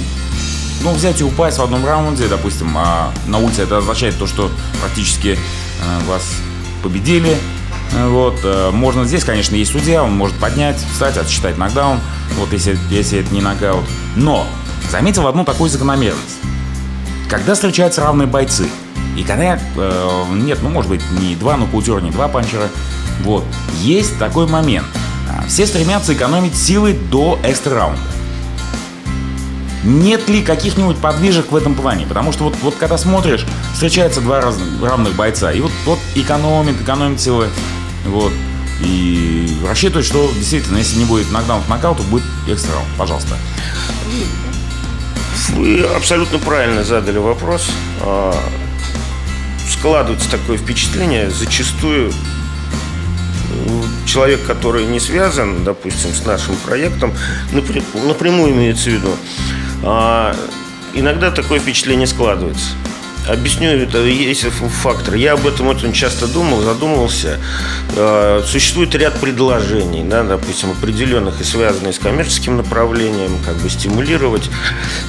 ну, 0.84 0.94
взять 0.94 1.22
и 1.22 1.24
упасть 1.24 1.60
в 1.60 1.62
одном 1.62 1.86
раунде, 1.86 2.28
допустим, 2.28 2.74
а 2.78 3.14
на 3.28 3.38
улице 3.38 3.62
это 3.62 3.78
означает 3.78 4.18
то, 4.18 4.28
что 4.28 4.52
практически 4.82 5.38
э, 5.38 6.06
вас 6.08 6.36
победили. 6.82 7.38
Вот, 7.94 8.40
э, 8.44 8.72
можно 8.72 9.06
здесь, 9.06 9.24
конечно, 9.24 9.56
есть 9.56 9.72
судья, 9.72 10.04
он 10.04 10.12
может 10.12 10.36
поднять, 10.38 10.78
встать, 10.92 11.16
отсчитать 11.18 11.58
нокдаун, 11.58 12.00
вот 12.38 12.52
если, 12.52 12.78
если 12.90 13.20
это 13.20 13.34
не 13.34 13.42
нокаут. 13.42 13.86
Но 14.16 14.46
заметил 14.92 15.28
одну 15.28 15.46
такую 15.46 15.70
закономерность. 15.70 16.38
Когда 17.30 17.56
встречаются 17.56 18.02
равные 18.02 18.28
бойцы, 18.28 18.68
и 19.18 19.24
когда 19.24 19.60
э, 19.76 20.26
нет, 20.32 20.60
ну 20.62 20.70
может 20.70 20.90
быть 20.90 21.02
не 21.20 21.36
два 21.36 21.58
нокаутера, 21.58 22.00
не 22.00 22.12
два 22.12 22.28
панчера, 22.28 22.68
вот, 23.22 23.46
есть 23.82 24.18
такой 24.18 24.48
момент. 24.48 24.88
А, 25.30 25.48
все 25.48 25.66
стремятся 25.66 26.14
экономить 26.14 26.56
силы 26.56 26.94
до 26.94 27.40
экстра 27.44 27.76
раунда. 27.76 28.00
Нет 29.84 30.30
ли 30.30 30.42
каких-нибудь 30.42 30.98
подвижек 30.98 31.52
в 31.52 31.56
этом 31.56 31.76
плане? 31.76 32.06
Потому 32.06 32.32
что 32.32 32.46
вот, 32.46 32.56
вот 32.62 32.76
когда 32.76 32.98
смотришь, 32.98 33.46
встречаются 33.74 34.22
два 34.22 34.40
раз, 34.40 34.58
равных 34.82 35.14
бойца, 35.16 35.52
и 35.52 35.60
вот, 35.60 35.72
вот 35.86 36.00
экономит, 36.16 36.82
экономит 36.82 37.20
силы, 37.20 37.50
вот, 38.06 38.32
и 38.82 39.58
рассчитывает, 39.68 40.06
что 40.06 40.32
действительно, 40.34 40.78
если 40.78 40.98
не 40.98 41.06
будет 41.06 41.32
нокдаун 41.32 41.62
нокаута, 41.68 42.02
будет 42.04 42.24
экстра 42.48 42.74
раунд. 42.74 42.88
Пожалуйста. 42.98 43.36
Вы 45.50 45.82
абсолютно 45.82 46.40
правильно 46.40 46.84
задали 46.84 47.18
вопрос. 47.18 47.70
Складывается 49.84 50.32
такое 50.32 50.58
впечатление, 50.58 51.30
зачастую 51.30 52.14
человек, 54.06 54.46
который 54.46 54.86
не 54.86 55.02
связан, 55.02 55.66
допустим, 55.66 56.14
с 56.14 56.26
нашим 56.26 56.56
проектом, 56.56 57.14
напрямую 57.52 58.54
имеется 58.54 58.86
в 58.86 58.94
виду, 58.94 59.10
а, 59.84 60.34
иногда 60.94 61.32
такое 61.32 61.60
впечатление 61.60 62.08
складывается. 62.08 62.68
Объясню, 63.28 63.72
это 63.72 63.98
есть 64.06 64.44
фактор. 64.44 65.16
Я 65.16 65.34
об 65.34 65.46
этом 65.46 65.68
очень 65.68 65.92
часто 65.92 66.28
думал, 66.28 66.62
задумывался. 66.62 67.42
А, 67.98 68.42
существует 68.48 68.96
ряд 68.96 69.20
предложений, 69.20 70.06
да, 70.06 70.24
допустим, 70.24 70.72
определенных 70.72 71.42
и 71.42 71.44
связанных 71.44 71.94
с 71.94 72.00
коммерческим 72.00 72.56
направлением, 72.56 73.38
как 73.46 73.58
бы 73.58 73.70
стимулировать. 73.70 74.50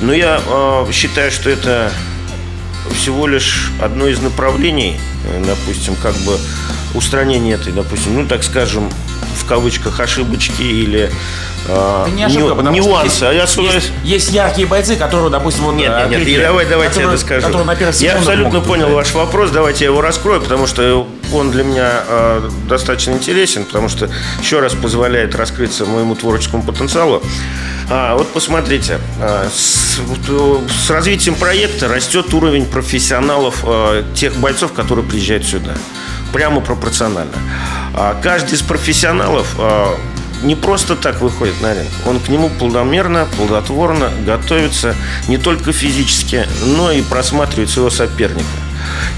Но 0.00 0.12
я 0.12 0.40
а, 0.44 0.84
считаю, 0.90 1.30
что 1.30 1.48
это 1.48 1.92
всего 2.94 3.26
лишь 3.26 3.70
одно 3.82 4.06
из 4.06 4.20
направлений, 4.20 4.96
э, 5.26 5.44
допустим, 5.44 5.96
как 5.96 6.14
бы 6.18 6.38
устранение 6.94 7.54
этой, 7.54 7.72
допустим, 7.72 8.14
ну, 8.14 8.26
так 8.26 8.44
скажем, 8.44 8.90
в 9.36 9.46
кавычках 9.46 10.00
ошибочки 10.00 10.62
или 10.62 11.10
э, 11.66 12.06
не 12.14 12.24
ошибка, 12.24 12.62
ню, 12.62 12.70
нюансы. 12.70 13.06
Есть, 13.06 13.22
а 13.22 13.32
я 13.32 13.42
есть, 13.42 13.92
есть 14.04 14.30
яркие 14.30 14.66
бойцы, 14.66 14.96
которые, 14.96 15.30
допустим, 15.30 15.64
вот 15.64 15.74
нет, 15.74 15.92
нет, 16.08 16.18
нет, 16.20 16.26
нет, 16.26 16.42
давай, 16.42 16.66
давайте 16.66 16.94
которые, 16.94 17.12
я 17.12 17.18
скажу. 17.18 17.48
Я 18.00 18.16
абсолютно 18.16 18.60
понял 18.60 18.90
ваш 18.90 19.12
вопрос, 19.12 19.50
давайте 19.50 19.84
я 19.84 19.90
его 19.90 20.00
раскрою, 20.00 20.40
потому 20.40 20.66
что 20.66 21.06
он 21.32 21.50
для 21.50 21.64
меня 21.64 22.04
э, 22.06 22.50
достаточно 22.68 23.12
интересен, 23.12 23.64
потому 23.64 23.88
что 23.88 24.08
еще 24.40 24.60
раз 24.60 24.72
позволяет 24.74 25.34
раскрыться 25.34 25.84
моему 25.84 26.14
творческому 26.14 26.62
потенциалу. 26.62 27.22
А, 27.90 28.16
вот 28.16 28.32
посмотрите, 28.32 28.98
а, 29.20 29.48
с, 29.50 29.98
с 29.98 30.90
развитием 30.90 31.34
проекта 31.34 31.88
растет 31.88 32.32
уровень 32.32 32.66
профессионалов 32.66 33.60
а, 33.64 34.04
тех 34.14 34.34
бойцов, 34.36 34.72
которые 34.72 35.04
приезжают 35.04 35.44
сюда. 35.44 35.74
Прямо 36.32 36.60
пропорционально. 36.60 37.32
А, 37.94 38.18
каждый 38.22 38.54
из 38.54 38.62
профессионалов 38.62 39.56
не 40.42 40.56
просто 40.56 40.94
так 40.94 41.20
выходит 41.20 41.60
на 41.62 41.74
ринг. 41.74 41.88
Он 42.06 42.20
к 42.20 42.28
нему 42.28 42.50
плодомерно, 42.50 43.26
плодотворно 43.36 44.10
готовится 44.26 44.94
не 45.28 45.38
только 45.38 45.72
физически, 45.72 46.46
но 46.66 46.92
и 46.92 47.02
просматривает 47.02 47.70
своего 47.70 47.90
соперника. 47.90 48.44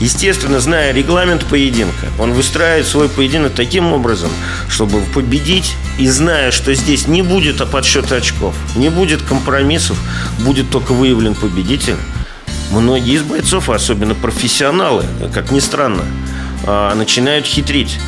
Естественно, 0.00 0.61
зная 0.61 0.92
регламент 0.92 1.44
поединка, 1.46 2.07
он 2.18 2.33
выстраивает 2.33 2.87
свой 2.87 3.09
поединок 3.09 3.52
таким 3.55 3.92
образом, 3.92 4.31
чтобы 4.68 5.00
победить 5.00 5.74
и 5.98 6.09
зная, 6.09 6.50
что 6.50 6.74
здесь 6.74 7.09
не 7.09 7.22
будет 7.22 7.68
подсчета 7.70 8.16
очков, 8.16 8.55
не 8.76 8.88
будет 8.88 9.22
компромиссов, 9.22 9.98
будет 10.40 10.70
только 10.70 10.92
выявлен 10.92 11.35
победитель, 11.35 11.96
многие 12.70 13.14
из 13.14 13.22
бойцов, 13.22 13.70
особенно 13.70 14.14
профессионалы, 14.14 15.05
как 15.33 15.50
ни 15.50 15.61
странно, 15.61 16.05
а, 16.64 16.94
начинают 16.94 17.46
хитрить. 17.46 17.98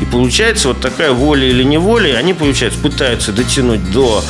И 0.00 0.04
получается 0.06 0.68
вот 0.68 0.80
такая 0.80 1.12
воля 1.12 1.46
или 1.46 1.62
неволя, 1.62 2.16
они, 2.16 2.32
получается, 2.32 2.78
пытаются 2.80 3.32
дотянуть 3.32 3.90
до 3.90 4.24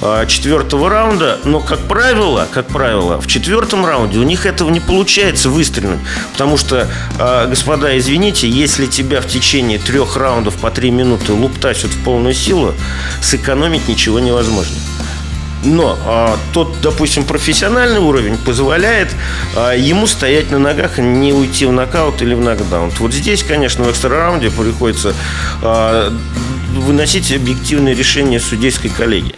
э, 0.00 0.24
четвертого 0.26 0.88
раунда, 0.88 1.38
но, 1.44 1.60
как 1.60 1.80
правило, 1.80 2.48
как 2.50 2.68
правило, 2.68 3.20
в 3.20 3.26
четвертом 3.26 3.84
раунде 3.84 4.18
у 4.18 4.22
них 4.22 4.46
этого 4.46 4.70
не 4.70 4.80
получается 4.80 5.50
выстрелить, 5.50 6.00
потому 6.32 6.56
что, 6.56 6.88
э, 7.18 7.46
господа, 7.48 7.98
извините, 7.98 8.48
если 8.48 8.86
тебя 8.86 9.20
в 9.20 9.26
течение 9.26 9.78
трех 9.78 10.16
раундов 10.16 10.56
по 10.56 10.70
три 10.70 10.90
минуты 10.90 11.32
луптасят 11.32 11.90
в 11.90 12.02
полную 12.02 12.34
силу, 12.34 12.74
сэкономить 13.20 13.88
ничего 13.88 14.20
невозможно. 14.20 14.76
Но 15.62 15.98
а, 16.06 16.38
тот, 16.52 16.80
допустим, 16.80 17.24
профессиональный 17.24 18.00
уровень 18.00 18.38
позволяет 18.38 19.08
а, 19.54 19.72
ему 19.72 20.06
стоять 20.06 20.50
на 20.50 20.58
ногах, 20.58 20.98
не 20.98 21.32
уйти 21.32 21.66
в 21.66 21.72
нокаут 21.72 22.22
или 22.22 22.34
в 22.34 22.40
нокдаун. 22.40 22.90
Вот 22.98 23.12
здесь, 23.12 23.42
конечно, 23.42 23.84
в 23.84 23.90
экстра-раунде 23.90 24.50
приходится 24.50 25.14
а, 25.62 26.12
выносить 26.74 27.30
объективные 27.32 27.94
решения 27.94 28.40
судейской 28.40 28.90
коллегии. 28.90 29.34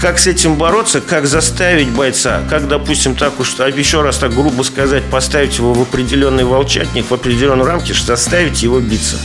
Как 0.00 0.18
с 0.18 0.26
этим 0.26 0.56
бороться, 0.56 1.00
как 1.00 1.26
заставить 1.26 1.88
бойца, 1.88 2.42
как, 2.48 2.68
допустим, 2.68 3.16
так 3.16 3.40
уж, 3.40 3.54
еще 3.54 4.02
раз 4.02 4.18
так 4.18 4.34
грубо 4.34 4.62
сказать, 4.62 5.04
поставить 5.04 5.58
его 5.58 5.72
в 5.72 5.82
определенный 5.82 6.44
волчатник, 6.44 7.10
в 7.10 7.14
определенные 7.14 7.66
рамки, 7.66 7.92
заставить 7.92 8.62
его 8.62 8.78
биться. 8.78 9.16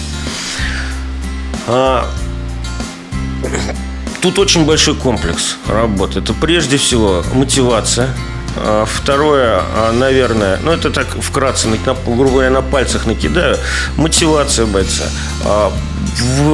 Тут 4.21 4.37
очень 4.37 4.65
большой 4.65 4.95
комплекс 4.95 5.57
работы. 5.67 6.19
Это 6.19 6.33
прежде 6.33 6.77
всего 6.77 7.23
мотивация, 7.33 8.09
а, 8.55 8.85
Второе, 8.85 9.61
а, 9.75 9.91
наверное, 9.91 10.59
ну 10.63 10.71
это 10.71 10.91
так 10.91 11.07
вкратце, 11.19 11.67
грубо 12.05 12.31
говоря, 12.31 12.49
на 12.51 12.61
пальцах 12.61 13.05
накидаю, 13.05 13.57
мотивация 13.97 14.65
бойца, 14.65 15.05
а, 15.43 15.71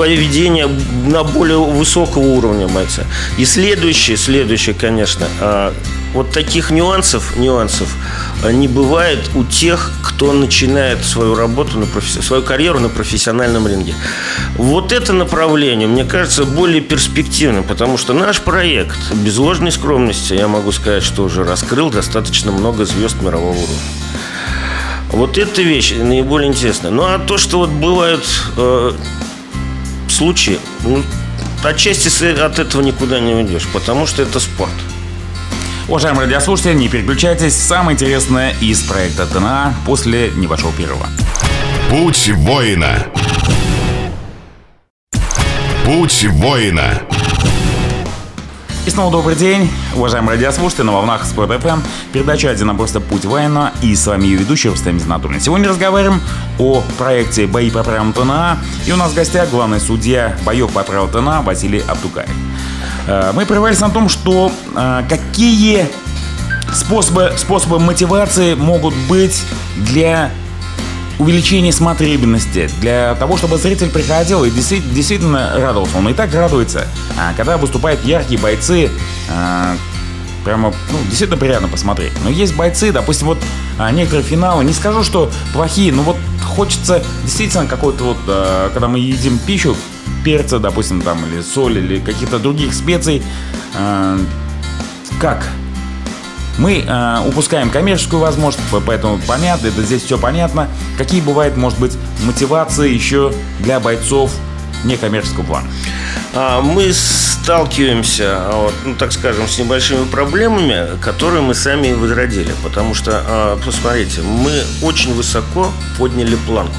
введение 0.05 0.67
на 1.05 1.23
более 1.23 1.57
высокого 1.57 2.23
уровня 2.23 2.67
бойца. 2.67 3.03
И 3.37 3.45
следующее, 3.45 4.15
следующее, 4.15 4.75
конечно, 4.75 5.27
вот 6.17 6.31
таких 6.31 6.71
нюансов, 6.71 7.37
нюансов 7.37 7.95
не 8.43 8.67
бывает 8.67 9.19
у 9.35 9.43
тех, 9.43 9.91
кто 10.03 10.33
начинает 10.33 11.05
свою 11.05 11.35
работу, 11.35 11.77
на 11.77 11.85
професси... 11.85 12.21
свою 12.23 12.41
карьеру 12.41 12.79
на 12.79 12.89
профессиональном 12.89 13.67
ринге. 13.67 13.93
Вот 14.55 14.91
это 14.91 15.13
направление, 15.13 15.87
мне 15.87 16.05
кажется, 16.05 16.45
более 16.45 16.81
перспективным, 16.81 17.63
потому 17.63 17.99
что 17.99 18.13
наш 18.13 18.41
проект, 18.41 18.97
без 19.13 19.37
ложной 19.37 19.71
скромности, 19.71 20.33
я 20.33 20.47
могу 20.47 20.71
сказать, 20.71 21.03
что 21.03 21.23
уже 21.23 21.43
раскрыл 21.43 21.91
достаточно 21.91 22.51
много 22.51 22.85
звезд 22.85 23.21
мирового 23.21 23.51
уровня. 23.51 23.77
Вот 25.09 25.37
эта 25.37 25.61
вещь 25.61 25.93
наиболее 25.95 26.49
интересная. 26.49 26.89
Ну 26.89 27.03
а 27.03 27.19
то, 27.19 27.37
что 27.37 27.59
вот 27.59 27.69
бывают 27.69 28.25
э, 28.57 28.91
случаи, 30.09 30.57
ну, 30.83 31.03
отчасти 31.63 32.25
от 32.41 32.57
этого 32.57 32.81
никуда 32.81 33.19
не 33.19 33.35
уйдешь, 33.35 33.67
потому 33.71 34.07
что 34.07 34.23
это 34.23 34.39
спорт. 34.39 34.73
Уважаемые 35.89 36.25
радиослушатели, 36.25 36.73
не 36.73 36.89
переключайтесь. 36.89 37.55
Самое 37.55 37.95
интересное 37.95 38.53
из 38.59 38.83
проекта 38.83 39.25
ТНА 39.25 39.73
после 39.85 40.31
небольшого 40.35 40.73
перерыва. 40.73 41.07
Путь 41.89 42.29
воина. 42.35 43.05
Путь 45.85 46.25
воина. 46.29 47.01
И 48.85 48.89
снова 48.89 49.13
добрый 49.13 49.37
день, 49.37 49.71
уважаемые 49.95 50.35
радиослушатели, 50.35 50.83
на 50.83 50.91
волнах 50.91 51.23
Спорт 51.25 51.51
ФМ, 51.61 51.79
передача 52.11 52.49
«Один 52.49 52.75
просто 52.75 52.99
путь 52.99 53.23
воина» 53.23 53.71
и 53.81 53.95
с 53.95 54.07
вами 54.07 54.25
ее 54.25 54.37
ведущий 54.39 54.67
Рустам 54.67 54.99
Зинатуллин. 54.99 55.39
Сегодня 55.39 55.69
разговариваем 55.69 56.21
о 56.59 56.83
проекте 56.97 57.47
«Бои 57.47 57.69
по 57.69 57.83
правилам 57.83 58.11
ТНА», 58.11 58.59
и 58.85 58.91
у 58.91 58.97
нас 58.97 59.11
в 59.11 59.15
гостях 59.15 59.49
главный 59.49 59.79
судья 59.79 60.37
боев 60.45 60.71
по 60.71 60.83
правилам 60.83 61.09
ТНА 61.11 61.41
Василий 61.43 61.81
Абдукаев. 61.87 62.29
Э, 63.07 63.31
мы 63.33 63.45
прервались 63.45 63.79
на 63.79 63.89
том, 63.89 64.09
что 64.09 64.51
э, 64.75 65.03
какие 65.09 65.87
способы, 66.73 67.33
способы 67.37 67.79
мотивации 67.79 68.53
могут 68.53 68.93
быть 69.09 69.43
для 69.77 70.31
увеличение 71.17 71.71
смотрибельности, 71.71 72.69
для 72.79 73.15
того, 73.15 73.37
чтобы 73.37 73.57
зритель 73.57 73.89
приходил 73.89 74.43
и 74.43 74.51
действительно, 74.51 74.93
действительно 74.93 75.53
радовался. 75.55 75.97
Он 75.97 76.07
и 76.09 76.13
так 76.13 76.33
радуется. 76.33 76.87
А 77.17 77.33
когда 77.35 77.57
выступают 77.57 78.03
яркие 78.03 78.39
бойцы, 78.39 78.91
а, 79.31 79.75
прямо, 80.45 80.71
ну, 80.91 80.99
действительно 81.05 81.37
приятно 81.37 81.69
посмотреть. 81.69 82.11
Но 82.23 82.29
есть 82.29 82.55
бойцы, 82.55 82.91
допустим, 82.91 83.27
вот 83.27 83.39
а, 83.79 83.89
некоторые 83.91 84.23
финалы, 84.23 84.63
не 84.63 84.73
скажу, 84.73 85.03
что 85.03 85.31
плохие, 85.53 85.91
но 85.91 86.03
вот 86.03 86.17
хочется 86.45 87.01
действительно 87.23 87.65
какой-то 87.65 88.03
вот, 88.03 88.17
когда 88.73 88.87
мы 88.87 88.99
едим 88.99 89.39
пищу, 89.39 89.75
перца, 90.27 90.59
допустим, 90.59 91.01
там, 91.01 91.25
или 91.25 91.41
соль, 91.41 91.77
или 91.77 91.99
каких-то 91.99 92.37
других 92.37 92.73
специй, 92.73 93.23
а, 93.77 94.19
как 95.21 95.41
мы 96.57 96.83
э, 96.85 97.21
упускаем 97.25 97.69
коммерческую 97.69 98.19
возможность, 98.19 98.67
поэтому 98.85 99.21
понятно, 99.25 99.67
это 99.67 99.83
здесь 99.83 100.03
все 100.03 100.17
понятно. 100.17 100.67
Какие 100.97 101.21
бывают, 101.21 101.55
может 101.55 101.79
быть, 101.79 101.95
мотивации 102.25 102.91
еще 102.91 103.31
для 103.59 103.79
бойцов 103.79 104.33
некоммерческого 104.83 105.43
плана? 105.43 105.67
А, 106.33 106.61
мы 106.61 106.91
сталкиваемся, 106.91 108.47
вот, 108.51 108.73
ну, 108.83 108.95
так 108.95 109.13
скажем, 109.13 109.47
с 109.47 109.57
небольшими 109.57 110.03
проблемами, 110.05 110.99
которые 110.99 111.41
мы 111.41 111.53
сами 111.53 111.93
возродили. 111.93 112.51
Потому 112.63 112.95
что, 112.95 113.57
посмотрите, 113.63 114.21
мы 114.23 114.51
очень 114.81 115.13
высоко 115.13 115.71
подняли 115.97 116.35
планку. 116.35 116.75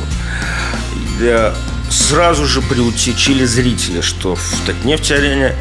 Сразу 1.90 2.46
же 2.46 2.60
приучили 2.60 3.44
зрителя, 3.44 4.02
что 4.02 4.34
в 4.34 4.60
Татнефть-арене 4.66 5.54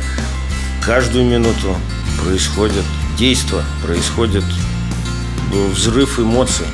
каждую 0.85 1.25
минуту 1.25 1.75
происходит 2.23 2.83
действо, 3.17 3.63
происходит 3.83 4.43
э, 5.53 5.67
взрыв 5.67 6.19
эмоций, 6.19 6.65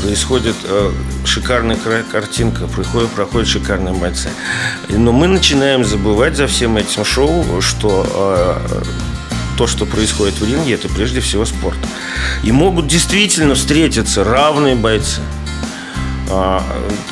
происходит 0.00 0.56
э, 0.64 0.92
шикарная 1.24 1.78
картинка, 2.10 2.66
проходит, 2.66 3.10
проходит 3.10 3.48
шикарные 3.48 3.94
бойцы. 3.94 4.28
Но 4.88 5.12
мы 5.12 5.28
начинаем 5.28 5.84
забывать 5.84 6.36
за 6.36 6.46
всем 6.46 6.76
этим 6.76 7.04
шоу, 7.04 7.60
что 7.60 8.06
э, 8.70 8.82
то, 9.58 9.66
что 9.66 9.86
происходит 9.86 10.38
в 10.40 10.44
ринге, 10.44 10.74
это 10.74 10.88
прежде 10.88 11.20
всего 11.20 11.44
спорт. 11.44 11.78
И 12.44 12.52
могут 12.52 12.86
действительно 12.86 13.54
встретиться 13.54 14.22
равные 14.22 14.76
бойцы, 14.76 15.20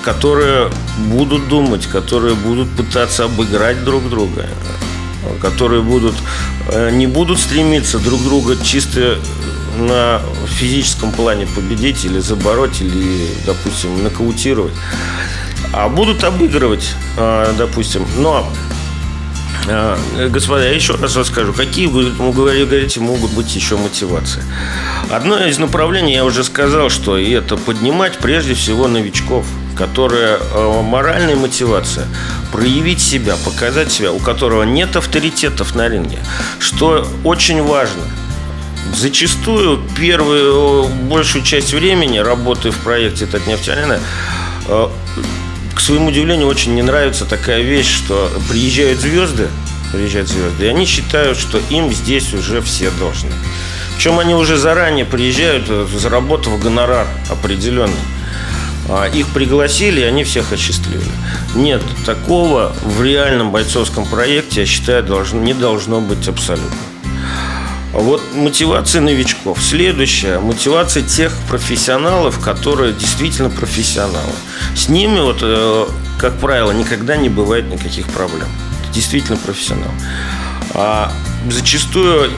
которые 0.02 0.70
будут 1.08 1.48
думать, 1.48 1.86
которые 1.86 2.34
будут 2.34 2.70
пытаться 2.70 3.24
обыграть 3.24 3.82
друг 3.84 4.08
друга, 4.08 4.46
которые 5.40 5.82
будут, 5.82 6.14
э, 6.68 6.90
не 6.90 7.06
будут 7.06 7.38
стремиться 7.38 7.98
друг 7.98 8.22
друга 8.22 8.56
чисто 8.62 9.18
на 9.78 10.20
физическом 10.46 11.12
плане 11.12 11.46
победить 11.46 12.04
или 12.04 12.18
забороть, 12.18 12.80
или, 12.80 13.28
допустим, 13.44 14.02
нокаутировать, 14.02 14.74
а 15.72 15.88
будут 15.88 16.24
обыгрывать, 16.24 16.94
э, 17.16 17.54
допустим. 17.58 18.06
Но 18.18 18.46
Господа, 20.28 20.64
я 20.64 20.74
еще 20.74 20.94
раз 20.94 21.16
расскажу, 21.16 21.52
какие, 21.52 21.86
вы 21.86 22.10
говорите, 22.32 23.00
могут 23.00 23.32
быть 23.32 23.54
еще 23.54 23.76
мотивации. 23.76 24.42
Одно 25.10 25.44
из 25.44 25.58
направлений, 25.58 26.14
я 26.14 26.24
уже 26.24 26.44
сказал, 26.44 26.88
что 26.88 27.18
это 27.18 27.56
поднимать 27.56 28.18
прежде 28.18 28.54
всего 28.54 28.88
новичков– 28.88 29.46
которая 29.76 30.38
э, 30.38 30.82
моральная 30.82 31.36
мотивация, 31.36 32.06
проявить 32.50 33.00
себя, 33.00 33.36
показать 33.44 33.92
себя, 33.92 34.10
у 34.10 34.18
которого 34.18 34.64
нет 34.64 34.96
авторитетов 34.96 35.74
на 35.74 35.88
ринге, 35.88 36.18
что 36.58 37.06
очень 37.22 37.62
важно. 37.62 38.02
Зачастую 38.94 39.82
первую 39.96 40.88
большую 40.88 41.44
часть 41.44 41.74
времени 41.74 42.18
работы 42.18 42.70
в 42.70 42.76
проекте 42.78 43.26
Татнефтянина 43.26 43.98
к 45.76 45.80
своему 45.80 46.06
удивлению, 46.06 46.48
очень 46.48 46.74
не 46.74 46.80
нравится 46.80 47.26
такая 47.26 47.60
вещь, 47.60 47.94
что 47.94 48.32
приезжают 48.48 48.98
звезды, 48.98 49.48
приезжают 49.92 50.26
звезды, 50.26 50.64
и 50.64 50.68
они 50.68 50.86
считают, 50.86 51.36
что 51.36 51.60
им 51.68 51.92
здесь 51.92 52.32
уже 52.32 52.62
все 52.62 52.90
должны. 52.92 53.30
Причем 53.94 54.18
они 54.18 54.34
уже 54.34 54.56
заранее 54.56 55.04
приезжают, 55.04 55.66
э, 55.68 55.86
заработав 55.94 56.58
гонорар 56.58 57.06
определенный. 57.28 57.92
А, 58.88 59.04
их 59.06 59.28
пригласили, 59.28 60.00
и 60.00 60.04
они 60.04 60.24
всех 60.24 60.50
осчастливили. 60.50 61.12
Нет, 61.54 61.82
такого 62.06 62.74
в 62.82 63.02
реальном 63.02 63.50
бойцовском 63.50 64.06
проекте, 64.06 64.60
я 64.60 64.66
считаю, 64.66 65.02
должно, 65.02 65.40
не 65.40 65.52
должно 65.52 66.00
быть 66.00 66.26
абсолютно. 66.26 66.95
Вот 67.96 68.22
мотивация 68.34 69.00
новичков. 69.00 69.62
Следующая. 69.62 70.38
Мотивация 70.38 71.02
тех 71.02 71.32
профессионалов, 71.48 72.38
которые 72.40 72.92
действительно 72.92 73.48
профессионалы. 73.48 74.34
С 74.74 74.90
ними, 74.90 75.18
вот, 75.20 75.38
э, 75.40 75.86
как 76.18 76.38
правило, 76.38 76.72
никогда 76.72 77.16
не 77.16 77.30
бывает 77.30 77.66
никаких 77.70 78.06
проблем. 78.08 78.48
Действительно 78.92 79.38
профессионал. 79.38 79.90
А 80.74 81.10
зачастую 81.50 82.30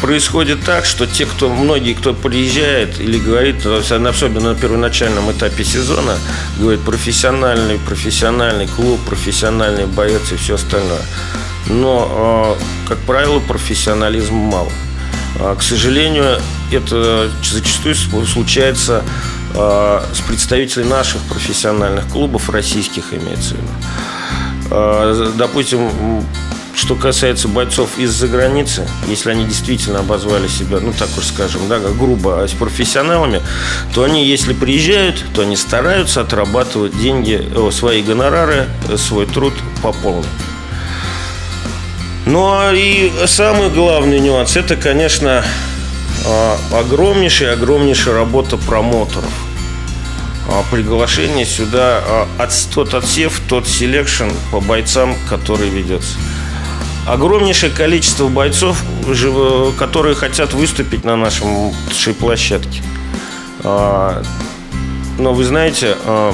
происходит 0.00 0.64
так, 0.64 0.84
что 0.84 1.06
те, 1.06 1.26
кто, 1.26 1.48
многие, 1.48 1.94
кто 1.94 2.14
приезжает 2.14 3.00
или 3.00 3.18
говорит, 3.18 3.64
особенно 3.66 4.52
на 4.52 4.54
первоначальном 4.54 5.30
этапе 5.30 5.64
сезона, 5.64 6.16
говорит 6.58 6.80
профессиональный, 6.80 7.78
профессиональный 7.78 8.66
клуб, 8.66 9.00
профессиональный 9.06 9.86
боец 9.86 10.32
и 10.32 10.36
все 10.36 10.54
остальное. 10.54 11.02
Но, 11.66 12.08
а, 12.10 12.58
как 12.88 12.98
правило, 13.00 13.38
профессионализма 13.40 14.38
мало. 14.38 14.72
А, 15.38 15.54
к 15.54 15.62
сожалению, 15.62 16.40
это 16.72 17.30
зачастую 17.42 17.94
случается 18.26 19.02
а, 19.54 20.04
с 20.12 20.20
представителями 20.20 20.88
наших 20.88 21.20
профессиональных 21.22 22.08
клубов, 22.08 22.50
российских 22.50 23.12
имеется 23.12 23.54
в 23.54 23.58
виду. 23.58 25.32
Допустим, 25.36 25.90
что 26.80 26.94
касается 26.94 27.46
бойцов 27.46 27.98
из-за 27.98 28.26
границы, 28.26 28.88
если 29.06 29.30
они 29.30 29.44
действительно 29.44 29.98
обозвали 29.98 30.48
себя, 30.48 30.78
ну 30.80 30.94
так 30.98 31.10
уж 31.18 31.26
скажем, 31.26 31.68
да, 31.68 31.78
грубо, 31.78 32.42
а 32.42 32.48
с 32.48 32.52
профессионалами, 32.52 33.42
то 33.94 34.04
они, 34.04 34.26
если 34.26 34.54
приезжают, 34.54 35.22
то 35.34 35.42
они 35.42 35.56
стараются 35.56 36.22
отрабатывать 36.22 36.98
деньги, 36.98 37.46
свои 37.70 38.02
гонорары, 38.02 38.66
свой 38.96 39.26
труд 39.26 39.52
по 39.82 39.92
полной. 39.92 40.26
Ну 42.24 42.48
а 42.50 42.72
и 42.72 43.12
самый 43.26 43.68
главный 43.68 44.18
нюанс, 44.18 44.56
это, 44.56 44.76
конечно, 44.76 45.44
а, 46.26 46.58
огромнейшая, 46.72 47.52
огромнейшая 47.52 48.14
работа 48.14 48.56
промоутеров. 48.56 49.32
А, 50.48 50.64
приглашение 50.70 51.44
сюда, 51.44 52.26
от, 52.38 52.52
тот 52.74 52.94
отсев, 52.94 53.38
тот 53.48 53.68
selection 53.68 54.30
по 54.50 54.60
бойцам, 54.60 55.14
который 55.28 55.68
ведется 55.68 56.16
огромнейшее 57.12 57.72
количество 57.72 58.28
бойцов, 58.28 58.82
которые 59.78 60.14
хотят 60.14 60.52
выступить 60.52 61.04
на 61.04 61.16
нашем, 61.16 61.72
нашей 61.88 62.14
площадке. 62.14 62.82
А, 63.64 64.22
но 65.18 65.32
вы 65.32 65.44
знаете, 65.44 65.96
а, 66.04 66.32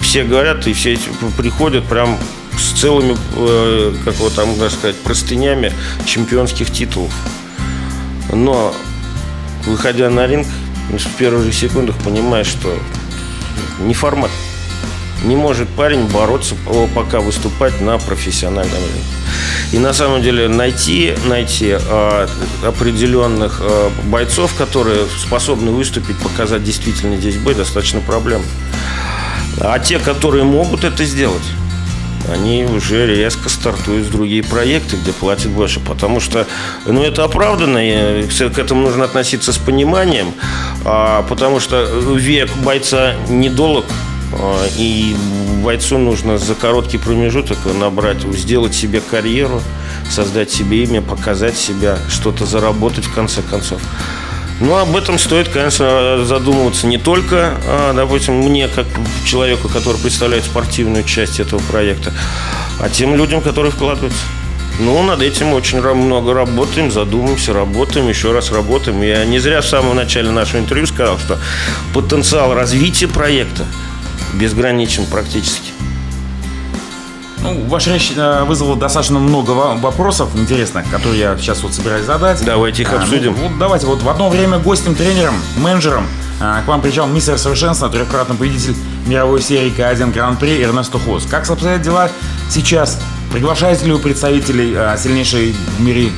все 0.00 0.24
говорят 0.24 0.66
и 0.66 0.72
все 0.72 0.98
приходят 1.36 1.84
прям 1.84 2.18
с 2.58 2.80
целыми, 2.80 3.16
э, 3.36 3.94
как 4.04 4.14
вот 4.16 4.34
там 4.34 4.48
можно 4.48 4.70
сказать, 4.70 4.96
простынями 4.96 5.72
чемпионских 6.06 6.72
титулов. 6.72 7.12
Но, 8.32 8.74
выходя 9.66 10.08
на 10.08 10.26
ринг, 10.26 10.46
в 10.90 11.16
первых 11.18 11.44
же 11.44 11.52
секундах 11.52 11.96
понимаешь, 11.98 12.46
что 12.46 12.74
не 13.80 13.94
формат. 13.94 14.30
Не 15.24 15.36
может 15.36 15.68
парень 15.68 16.06
бороться, 16.06 16.54
пока 16.94 17.20
выступать 17.20 17.80
на 17.80 17.98
профессиональном 17.98 18.74
ринге. 18.74 19.04
И 19.72 19.78
на 19.78 19.92
самом 19.92 20.22
деле 20.22 20.48
найти, 20.48 21.14
найти 21.26 21.76
э, 21.78 22.26
определенных 22.64 23.60
э, 23.60 23.90
бойцов, 24.04 24.54
которые 24.54 25.06
способны 25.18 25.72
выступить, 25.72 26.16
показать 26.18 26.62
действительно 26.62 27.16
здесь 27.16 27.36
бой, 27.36 27.54
достаточно 27.54 28.00
проблем. 28.00 28.42
А 29.60 29.78
те, 29.78 29.98
которые 29.98 30.44
могут 30.44 30.84
это 30.84 31.04
сделать, 31.04 31.42
они 32.32 32.64
уже 32.64 33.06
резко 33.06 33.48
стартуют 33.48 34.06
в 34.06 34.12
другие 34.12 34.42
проекты, 34.42 34.96
где 34.96 35.12
платят 35.12 35.50
больше. 35.50 35.80
Потому 35.80 36.20
что, 36.20 36.46
ну, 36.84 37.02
это 37.02 37.24
оправданно, 37.24 37.78
и 37.78 38.26
к 38.26 38.58
этому 38.58 38.82
нужно 38.82 39.04
относиться 39.04 39.52
с 39.52 39.58
пониманием, 39.58 40.32
а, 40.84 41.22
потому 41.22 41.60
что 41.60 41.84
век 42.14 42.50
бойца 42.58 43.14
недолг, 43.28 43.86
и 44.76 45.16
бойцу 45.62 45.98
нужно 45.98 46.38
за 46.38 46.54
короткий 46.54 46.98
промежуток 46.98 47.58
набрать, 47.78 48.22
сделать 48.22 48.74
себе 48.74 49.00
карьеру, 49.00 49.62
создать 50.10 50.50
себе 50.50 50.84
имя, 50.84 51.02
показать 51.02 51.56
себя, 51.56 51.98
что-то 52.08 52.46
заработать 52.46 53.06
в 53.06 53.14
конце 53.14 53.42
концов. 53.42 53.80
Ну, 54.58 54.74
об 54.76 54.96
этом 54.96 55.18
стоит, 55.18 55.48
конечно, 55.48 56.24
задумываться 56.24 56.86
не 56.86 56.96
только, 56.96 57.58
а, 57.66 57.92
допустим, 57.92 58.36
мне, 58.36 58.68
как 58.68 58.86
человеку, 59.26 59.68
который 59.68 60.00
представляет 60.00 60.44
спортивную 60.44 61.04
часть 61.04 61.40
этого 61.40 61.60
проекта, 61.60 62.12
а 62.80 62.88
тем 62.88 63.16
людям, 63.16 63.42
которые 63.42 63.70
вкладываются. 63.70 64.22
Ну, 64.78 65.02
над 65.02 65.22
этим 65.22 65.52
очень 65.52 65.80
много 65.80 66.34
работаем, 66.34 66.90
задумаемся, 66.90 67.52
работаем, 67.52 68.08
еще 68.08 68.32
раз 68.32 68.50
работаем. 68.50 69.02
Я 69.02 69.24
не 69.24 69.38
зря 69.38 69.60
в 69.60 69.66
самом 69.66 69.96
начале 69.96 70.30
нашего 70.30 70.60
интервью 70.60 70.86
сказал, 70.86 71.18
что 71.18 71.38
потенциал 71.94 72.54
развития 72.54 73.08
проекта 73.08 73.64
безграничен 74.38 75.06
практически. 75.06 75.72
Ну, 77.42 77.64
ваша 77.68 77.92
речь 77.92 78.12
вызвала 78.46 78.76
достаточно 78.76 79.18
много 79.18 79.50
вопросов 79.50 80.30
интересных, 80.34 80.88
которые 80.90 81.20
я 81.20 81.36
сейчас 81.38 81.62
вот 81.62 81.74
собираюсь 81.74 82.04
задать. 82.04 82.44
Давайте 82.44 82.82
их 82.82 82.92
обсудим. 82.92 83.34
А, 83.34 83.36
ну, 83.36 83.48
вот 83.48 83.58
давайте. 83.58 83.86
Вот 83.86 84.02
в 84.02 84.08
одно 84.08 84.28
время 84.28 84.58
гостем, 84.58 84.94
тренером, 84.94 85.34
менеджером 85.58 86.06
а, 86.40 86.62
к 86.62 86.66
вам 86.66 86.80
приезжал 86.80 87.06
мистер 87.06 87.38
совершенства, 87.38 87.88
трехкратный 87.88 88.36
победитель 88.36 88.74
мировой 89.06 89.40
серии 89.40 89.72
К1 89.72 90.12
Гран-при 90.12 90.62
Эрнесто 90.62 90.98
Хос. 90.98 91.26
Как 91.30 91.48
обстоят 91.48 91.82
дела 91.82 92.10
сейчас? 92.50 93.00
Приглашаете 93.32 93.86
ли 93.86 93.92
вы 93.92 93.98
представителей 93.98 94.74
а, 94.76 94.96
сильнейшей 94.96 95.52
в 95.52 95.80
мире 95.80 96.10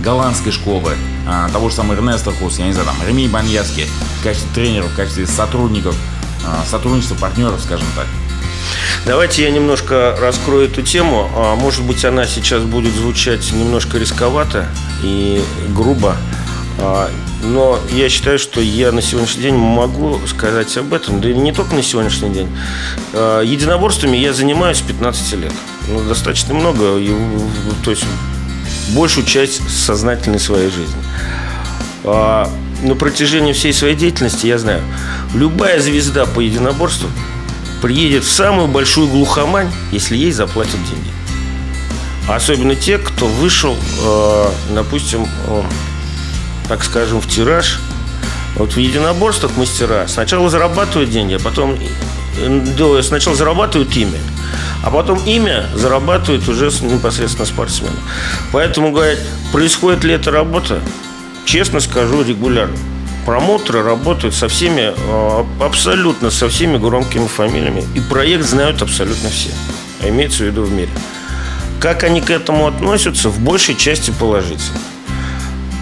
голландской 0.00 0.52
школы, 0.52 0.92
а, 1.26 1.48
того 1.50 1.68
же 1.68 1.76
самого 1.76 1.94
Эрнеста 1.94 2.32
Хос, 2.32 2.58
я 2.58 2.66
не 2.66 2.72
знаю, 2.72 2.88
там, 2.88 2.96
Реми 3.06 3.28
Баньяски, 3.28 3.86
в 4.20 4.24
качестве 4.24 4.50
тренеров, 4.54 4.90
в 4.92 4.96
качестве 4.96 5.26
сотрудников, 5.26 5.96
сотрудничества 6.68 7.16
партнеров, 7.16 7.60
скажем 7.62 7.86
так? 7.96 8.06
Давайте 9.06 9.42
я 9.42 9.50
немножко 9.50 10.16
раскрою 10.18 10.66
эту 10.66 10.82
тему. 10.82 11.30
А, 11.34 11.54
может 11.56 11.84
быть, 11.84 12.04
она 12.04 12.26
сейчас 12.26 12.62
будет 12.62 12.94
звучать 12.94 13.52
немножко 13.52 13.98
рисковато 13.98 14.66
и 15.02 15.42
грубо. 15.68 16.16
А, 16.78 17.10
но 17.42 17.78
я 17.90 18.08
считаю, 18.08 18.38
что 18.38 18.60
я 18.60 18.92
на 18.92 19.02
сегодняшний 19.02 19.42
день 19.42 19.56
могу 19.56 20.18
сказать 20.26 20.74
об 20.78 20.94
этом. 20.94 21.20
Да 21.20 21.28
и 21.28 21.34
не 21.34 21.52
только 21.52 21.74
на 21.74 21.82
сегодняшний 21.82 22.30
день. 22.30 22.48
А, 23.12 23.42
единоборствами 23.42 24.16
я 24.16 24.32
занимаюсь 24.32 24.80
15 24.80 25.34
лет. 25.34 25.52
Ну, 25.88 26.02
достаточно 26.08 26.54
много. 26.54 26.98
То 27.84 27.90
есть 27.90 28.04
большую 28.90 29.26
часть 29.26 29.68
сознательной 29.68 30.40
своей 30.40 30.70
жизни. 30.70 30.96
На 32.84 32.94
протяжении 32.94 33.52
всей 33.52 33.72
своей 33.72 33.96
деятельности 33.96 34.46
я 34.46 34.58
знаю, 34.58 34.82
любая 35.34 35.80
звезда 35.80 36.26
по 36.26 36.38
единоборству– 36.38 37.08
приедет 37.84 38.24
в 38.24 38.32
самую 38.32 38.66
большую 38.66 39.08
глухомань, 39.08 39.70
если 39.92 40.16
ей 40.16 40.32
заплатят 40.32 40.82
деньги. 40.88 41.10
Особенно 42.26 42.74
те, 42.74 42.96
кто 42.96 43.26
вышел, 43.26 43.76
э, 44.02 44.46
допустим, 44.70 45.28
э, 45.48 45.62
так 46.66 46.82
скажем, 46.82 47.20
в 47.20 47.28
тираж. 47.28 47.80
Вот 48.56 48.72
в 48.72 48.78
единоборствах 48.78 49.58
мастера 49.58 50.06
сначала 50.08 50.48
зарабатывают 50.48 51.10
деньги, 51.10 51.34
а 51.34 51.38
потом 51.38 51.76
э, 52.38 53.02
сначала 53.02 53.36
зарабатывают 53.36 53.94
имя, 53.98 54.18
а 54.82 54.90
потом 54.90 55.18
имя 55.26 55.66
зарабатывают 55.74 56.48
уже 56.48 56.70
непосредственно 56.86 57.44
спортсмены. 57.44 57.96
Поэтому, 58.50 58.92
говорят, 58.92 59.18
происходит 59.52 60.04
ли 60.04 60.14
эта 60.14 60.30
работа, 60.30 60.80
честно 61.44 61.80
скажу, 61.80 62.22
регулярно 62.22 62.76
промоутеры 63.24 63.82
работают 63.82 64.34
со 64.34 64.48
всеми, 64.48 64.92
э, 64.94 65.44
абсолютно 65.60 66.30
со 66.30 66.48
всеми 66.48 66.76
громкими 66.76 67.26
фамилиями. 67.26 67.84
И 67.94 68.00
проект 68.00 68.44
знают 68.44 68.82
абсолютно 68.82 69.30
все. 69.30 69.50
А 70.02 70.08
имеется 70.08 70.44
в 70.44 70.46
виду 70.46 70.62
в 70.62 70.72
мире. 70.72 70.90
Как 71.80 72.04
они 72.04 72.20
к 72.20 72.30
этому 72.30 72.66
относятся, 72.66 73.28
в 73.28 73.40
большей 73.40 73.74
части 73.74 74.10
положительно. 74.10 74.78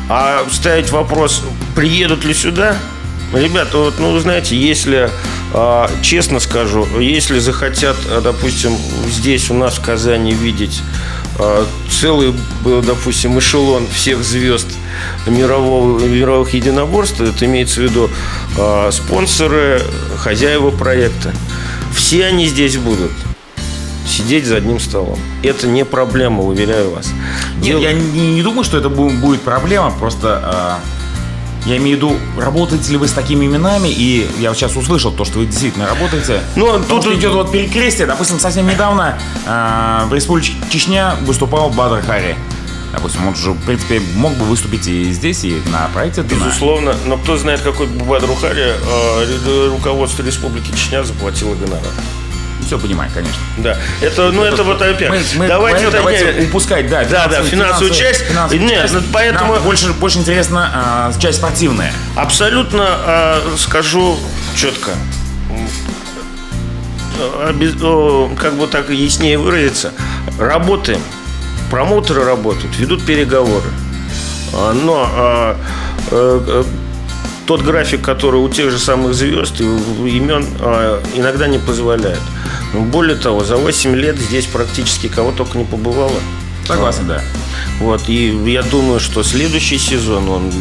А 0.08 0.44
ставить 0.50 0.90
вопрос, 0.90 1.42
приедут 1.74 2.24
ли 2.24 2.34
сюда, 2.34 2.76
Ребята, 3.32 3.78
вот, 3.78 3.94
ну, 3.98 4.12
вы 4.12 4.20
знаете, 4.20 4.54
если, 4.54 5.08
э, 5.54 5.88
честно 6.02 6.38
скажу, 6.38 6.86
если 7.00 7.38
захотят, 7.38 7.96
допустим, 8.22 8.76
здесь 9.08 9.48
у 9.48 9.54
нас 9.54 9.78
в 9.78 9.82
Казани 9.82 10.34
видеть 10.34 10.82
целый, 11.90 12.34
допустим, 12.64 13.38
эшелон 13.38 13.86
всех 13.88 14.22
звезд 14.22 14.66
мирового, 15.26 15.98
мировых 16.00 16.54
единоборств, 16.54 17.20
это 17.20 17.44
имеется 17.46 17.80
в 17.80 17.84
виду 17.84 18.10
э, 18.58 18.90
спонсоры, 18.92 19.80
хозяева 20.16 20.70
проекта. 20.70 21.32
Все 21.94 22.26
они 22.26 22.46
здесь 22.46 22.76
будут 22.76 23.12
сидеть 24.06 24.46
за 24.46 24.56
одним 24.56 24.78
столом. 24.78 25.18
Это 25.42 25.66
не 25.66 25.84
проблема, 25.84 26.42
уверяю 26.42 26.90
вас. 26.90 27.10
Нет, 27.56 27.64
Дел... 27.64 27.80
я 27.80 27.92
не, 27.92 28.34
не 28.34 28.42
думаю, 28.42 28.64
что 28.64 28.78
это 28.78 28.88
будет 28.88 29.40
проблема, 29.42 29.90
просто... 29.90 30.80
Я 31.64 31.76
имею 31.76 31.96
в 31.96 32.00
виду, 32.00 32.16
работаете 32.36 32.90
ли 32.92 32.96
вы 32.96 33.06
с 33.06 33.12
такими 33.12 33.46
именами, 33.46 33.88
и 33.88 34.28
я 34.38 34.52
сейчас 34.54 34.76
услышал 34.76 35.12
то, 35.12 35.24
что 35.24 35.38
вы 35.38 35.46
действительно 35.46 35.86
работаете. 35.86 36.40
Ну, 36.56 36.78
тут, 36.78 37.04
тут 37.04 37.14
идет 37.14 37.32
вот 37.32 37.52
перекрестие. 37.52 38.06
Допустим, 38.06 38.40
совсем 38.40 38.66
недавно 38.66 39.18
э, 39.46 40.06
в 40.06 40.14
Республике 40.14 40.52
Чечня 40.70 41.14
выступал 41.22 41.70
Бадр 41.70 42.02
Хари. 42.02 42.36
Допустим, 42.92 43.26
он 43.28 43.34
же, 43.36 43.52
в 43.52 43.64
принципе, 43.64 44.00
мог 44.16 44.34
бы 44.34 44.44
выступить 44.44 44.86
и 44.86 45.12
здесь, 45.12 45.44
и 45.44 45.62
на 45.70 45.88
проекте. 45.94 46.22
Безусловно, 46.22 46.94
но 47.06 47.16
кто 47.16 47.36
знает, 47.36 47.60
какой 47.62 47.86
Бадр 47.86 48.28
Хари, 48.40 48.74
э, 48.74 49.68
руководство 49.68 50.22
Республики 50.22 50.70
Чечня 50.72 51.04
заплатило 51.04 51.54
гонорар 51.54 51.82
все 52.64 52.78
понимаю, 52.78 53.10
конечно. 53.12 53.38
Да. 53.58 53.76
Это, 54.00 54.30
ну, 54.30 54.42
это, 54.42 54.54
это 54.54 54.64
вот 54.64 54.82
опять. 54.82 55.10
Мы, 55.10 55.20
мы 55.36 55.48
давайте, 55.48 55.84
это, 55.84 55.98
давайте 55.98 56.32
не... 56.34 56.46
упускать, 56.46 56.88
да. 56.88 57.04
Да, 57.04 57.28
да, 57.28 57.42
финансовую 57.42 57.94
часть. 57.94 58.22
Финансовую 58.22 58.66
Нет, 58.66 58.90
часть. 58.90 59.06
поэтому... 59.12 59.54
Нам 59.54 59.62
больше, 59.62 59.92
больше 59.92 60.18
интересно 60.18 60.70
а, 60.74 61.12
часть 61.18 61.38
спортивная. 61.38 61.92
Абсолютно 62.16 62.84
а, 62.88 63.54
скажу 63.56 64.18
четко. 64.56 64.92
Как 68.38 68.54
бы 68.54 68.66
так 68.66 68.90
яснее 68.90 69.38
выразиться. 69.38 69.92
Работаем. 70.38 71.00
Промоутеры 71.70 72.24
работают, 72.24 72.76
ведут 72.78 73.04
переговоры. 73.06 73.68
А, 74.54 74.72
но 74.72 75.08
а, 75.10 75.56
а, 76.10 76.64
тот 77.46 77.62
график, 77.62 78.02
который 78.02 78.40
у 78.40 78.48
тех 78.48 78.70
же 78.70 78.78
самых 78.78 79.14
звезд 79.14 79.60
и 79.60 79.64
имен 79.64 80.46
а, 80.60 81.02
иногда 81.14 81.46
не 81.46 81.58
позволяет. 81.58 82.20
Более 82.72 83.16
того, 83.16 83.44
за 83.44 83.56
8 83.56 83.94
лет 83.94 84.18
здесь 84.18 84.46
практически 84.46 85.08
кого 85.08 85.32
только 85.32 85.58
не 85.58 85.64
побывало. 85.64 86.20
Согласен, 86.66 87.06
да. 87.08 87.22
Вот, 87.80 88.08
и 88.08 88.28
я 88.50 88.62
думаю, 88.62 89.00
что 89.00 89.22
следующий 89.22 89.78
сезон 89.78 90.28
он 90.28 90.52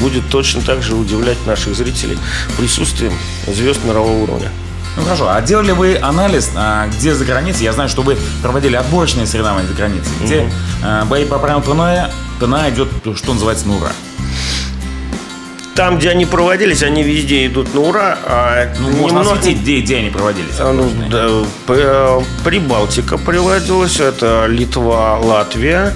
будет 0.00 0.28
точно 0.30 0.62
так 0.62 0.82
же 0.82 0.94
удивлять 0.94 1.38
наших 1.46 1.76
зрителей 1.76 2.18
присутствием 2.56 3.12
звезд 3.46 3.84
мирового 3.84 4.22
уровня. 4.22 4.50
Ну 4.96 5.02
хорошо, 5.02 5.28
а 5.28 5.40
делали 5.42 5.72
вы 5.72 5.96
анализ, 5.96 6.52
а, 6.54 6.86
где 6.88 7.14
за 7.14 7.24
границей? 7.24 7.64
Я 7.64 7.72
знаю, 7.72 7.88
что 7.88 8.02
вы 8.02 8.16
проводили 8.42 8.76
отборочные 8.76 9.26
соревнования 9.26 9.68
за 9.68 9.74
границей, 9.74 10.12
где 10.22 10.40
угу. 10.40 10.50
а, 10.84 11.04
бои 11.04 11.24
по 11.24 11.38
правилам 11.38 11.62
ТНА, 11.62 12.10
ТНА 12.40 12.70
идет, 12.70 12.88
что 13.16 13.34
называется, 13.34 13.66
на 13.66 13.76
ура 13.76 13.92
там, 15.74 15.98
где 15.98 16.10
они 16.10 16.24
проводились, 16.24 16.82
они 16.82 17.02
везде 17.02 17.46
идут 17.46 17.74
на 17.74 17.80
ура. 17.80 18.18
А 18.24 18.72
ну, 18.78 18.90
можно 18.90 19.18
немного... 19.18 19.32
осветить, 19.38 19.62
где, 19.62 19.80
где 19.80 19.96
они 19.96 20.10
проводились. 20.10 20.54
А, 20.58 20.72
ну, 20.72 20.90
да, 21.10 21.26
э, 21.68 22.20
Прибалтика 22.44 23.18
проводилась, 23.18 24.00
это 24.00 24.46
Литва, 24.46 25.18
Латвия, 25.18 25.92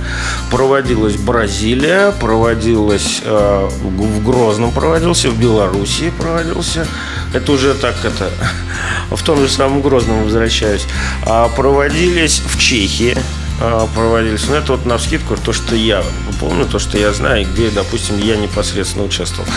проводилась 0.50 1.16
Бразилия, 1.16 2.12
проводилась 2.12 3.22
э, 3.24 3.68
в 3.82 4.24
Грозном 4.24 4.72
проводился, 4.72 5.30
в 5.30 5.40
Белоруссии 5.40 6.10
проводился. 6.10 6.86
Это 7.32 7.52
уже 7.52 7.74
так 7.74 7.94
это 8.04 8.30
в 9.10 9.22
том 9.22 9.40
же 9.40 9.48
самом 9.48 9.80
Грозном 9.80 10.24
возвращаюсь. 10.24 10.86
А 11.24 11.48
проводились 11.48 12.42
в 12.44 12.58
Чехии, 12.58 13.16
проводились. 13.94 14.46
Но 14.48 14.56
это 14.56 14.72
вот 14.72 14.86
на 14.86 14.98
вскидку 14.98 15.36
то, 15.36 15.52
что 15.52 15.74
я 15.74 16.02
помню, 16.38 16.64
то, 16.66 16.78
что 16.78 16.98
я 16.98 17.12
знаю, 17.12 17.46
где, 17.46 17.70
допустим, 17.70 18.18
я 18.18 18.36
непосредственно 18.36 19.04
участвовал. 19.04 19.48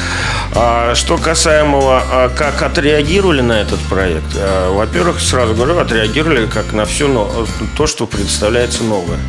А, 0.53 0.95
что 0.95 1.17
касаемого, 1.17 2.03
а, 2.09 2.29
как 2.29 2.61
отреагировали 2.61 3.41
на 3.41 3.53
этот 3.53 3.79
проект, 3.81 4.35
а, 4.35 4.71
во-первых, 4.71 5.19
сразу 5.19 5.53
говорю, 5.53 5.77
отреагировали 5.79 6.47
как 6.47 6.73
на 6.73 6.85
все 6.85 7.07
но, 7.07 7.47
то, 7.77 7.87
что 7.87 8.07
представляется 8.07 8.83
новое. 8.83 9.19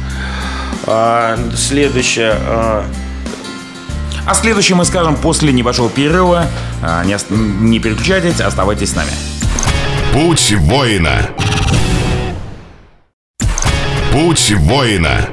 А, 0.86 1.38
следующее. 1.56 2.34
А, 2.34 2.84
а 4.24 4.34
следующее 4.34 4.76
мы 4.76 4.84
скажем 4.84 5.16
после 5.16 5.52
небольшого 5.52 5.90
перерыва. 5.90 6.46
А, 6.82 7.04
не, 7.04 7.16
не 7.30 7.78
переключайтесь, 7.78 8.40
оставайтесь 8.40 8.90
с 8.90 8.94
нами. 8.94 9.10
Путь 10.12 10.52
воина. 10.58 11.28
Путь 14.12 14.52
воина. 14.58 15.30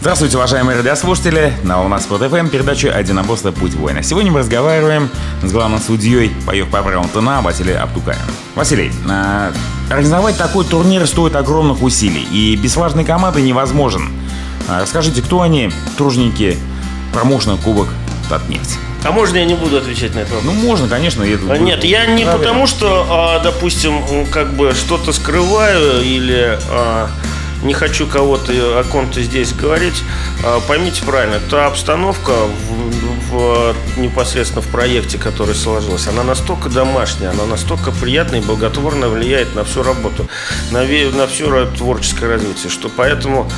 Здравствуйте, 0.00 0.36
уважаемые 0.36 0.76
радиослушатели! 0.76 1.50
На 1.62 1.78
волнах 1.78 2.02
Спорт 2.02 2.30
ФМ 2.30 2.48
передача 2.48 2.92
«Одиноборство. 2.92 3.52
Путь 3.52 3.72
воина». 3.72 4.02
Сегодня 4.02 4.30
мы 4.30 4.40
разговариваем 4.40 5.08
с 5.42 5.50
главным 5.50 5.80
судьей 5.80 6.30
боев 6.46 6.68
по 6.68 6.82
правилам 6.82 7.08
ТНА 7.08 7.40
Василием 7.40 7.82
Аптукаем. 7.82 8.20
Василий, 8.54 8.92
э, 9.08 9.52
организовать 9.88 10.36
такой 10.36 10.66
турнир 10.66 11.06
стоит 11.06 11.36
огромных 11.36 11.82
усилий, 11.82 12.28
и 12.30 12.54
без 12.54 12.76
важной 12.76 13.06
команды 13.06 13.40
невозможен. 13.40 14.10
Э, 14.68 14.82
расскажите, 14.82 15.22
кто 15.22 15.40
они, 15.40 15.72
тружники 15.96 16.58
промоушена 17.14 17.56
Кубок 17.56 17.88
Татнефть? 18.28 18.78
А 19.06 19.12
можно 19.12 19.36
я 19.36 19.44
не 19.44 19.54
буду 19.54 19.76
отвечать 19.76 20.14
на 20.14 20.20
это 20.20 20.34
вопрос? 20.34 20.54
Ну, 20.54 20.60
можно, 20.60 20.88
конечно. 20.88 21.22
Я 21.22 21.38
а, 21.48 21.58
Нет, 21.58 21.84
я 21.84 22.06
не 22.06 22.24
правильно. 22.24 22.32
потому, 22.32 22.66
что, 22.66 23.06
а, 23.08 23.38
допустим, 23.38 24.26
как 24.32 24.54
бы 24.54 24.74
что-то 24.74 25.12
скрываю 25.12 26.02
или 26.02 26.58
а, 26.68 27.08
не 27.62 27.72
хочу 27.72 28.06
кого-то 28.08 28.52
о 28.52 28.84
ком-то 28.84 29.22
здесь 29.22 29.52
говорить. 29.52 30.02
Поймите 30.66 31.02
правильно, 31.04 31.40
та 31.50 31.66
обстановка 31.66 32.32
в, 32.32 33.30
в, 33.30 33.74
непосредственно 33.96 34.62
в 34.62 34.66
проекте, 34.66 35.18
который 35.18 35.54
сложилась, 35.54 36.06
она 36.08 36.22
настолько 36.22 36.68
домашняя, 36.68 37.30
она 37.30 37.46
настолько 37.46 37.92
приятная 37.92 38.40
и 38.40 38.44
благотворно 38.44 39.08
влияет 39.08 39.54
на 39.54 39.64
всю 39.64 39.82
работу, 39.82 40.28
на, 40.70 40.82
на 40.82 41.26
все 41.26 41.66
творческое 41.76 42.28
развитие, 42.28 42.70
что 42.70 42.88
поэтому 42.88 43.50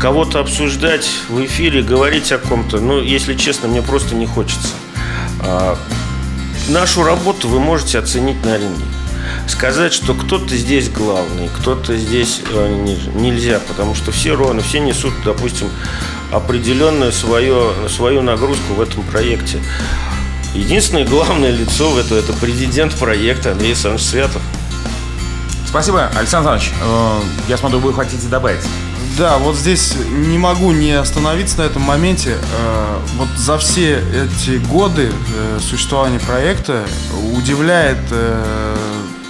кого-то 0.00 0.40
обсуждать 0.40 1.10
в 1.28 1.44
эфире, 1.44 1.82
говорить 1.82 2.32
о 2.32 2.38
ком-то, 2.38 2.78
ну, 2.80 3.00
если 3.00 3.34
честно, 3.34 3.68
мне 3.68 3.82
просто 3.82 4.14
не 4.14 4.26
хочется. 4.26 4.68
А, 5.42 5.76
нашу 6.68 7.02
работу 7.02 7.48
вы 7.48 7.60
можете 7.60 7.98
оценить 7.98 8.44
на 8.44 8.56
ринге. 8.56 8.84
Сказать, 9.46 9.92
что 9.92 10.14
кто-то 10.14 10.56
здесь 10.56 10.88
главный, 10.88 11.48
кто-то 11.58 11.96
здесь 11.96 12.40
э, 12.50 12.96
нельзя, 13.14 13.60
потому 13.68 13.94
что 13.94 14.12
все 14.12 14.34
ровно, 14.34 14.62
все 14.62 14.80
несут, 14.80 15.12
допустим, 15.24 15.68
определенную 16.32 17.12
свою, 17.12 17.72
свою 17.88 18.22
нагрузку 18.22 18.74
в 18.74 18.80
этом 18.80 19.02
проекте. 19.04 19.60
Единственное 20.54 21.06
главное 21.06 21.50
лицо 21.50 21.90
в 21.90 21.98
это, 21.98 22.14
это 22.16 22.32
президент 22.32 22.94
проекта 22.94 23.52
Андрей 23.52 23.68
Александрович 23.68 24.06
Святов. 24.06 24.42
Спасибо, 25.66 26.06
Александр 26.16 26.50
Александрович. 26.50 26.72
Э, 26.82 27.20
я 27.48 27.56
смотрю, 27.56 27.80
вы 27.80 27.92
хотите 27.92 28.26
добавить. 28.26 28.64
Да, 29.18 29.38
вот 29.38 29.56
здесь 29.56 29.94
не 30.10 30.38
могу 30.38 30.72
не 30.72 30.92
остановиться 30.92 31.58
на 31.58 31.62
этом 31.62 31.82
моменте. 31.82 32.36
Э, 32.36 32.98
вот 33.16 33.28
за 33.36 33.58
все 33.58 33.98
эти 33.98 34.58
годы 34.58 35.10
э, 35.10 35.58
существования 35.60 36.20
проекта 36.20 36.84
удивляет 37.36 37.98
э, 38.10 38.76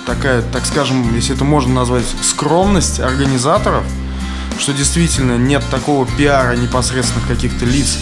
такая, 0.06 0.42
так 0.42 0.66
скажем, 0.66 1.14
если 1.14 1.34
это 1.34 1.44
можно 1.44 1.74
назвать, 1.74 2.04
скромность 2.22 3.00
организаторов, 3.00 3.84
что 4.58 4.72
действительно 4.72 5.36
нет 5.36 5.62
такого 5.70 6.06
пиара 6.06 6.54
непосредственных 6.54 7.26
каких-то 7.26 7.64
лиц, 7.64 7.98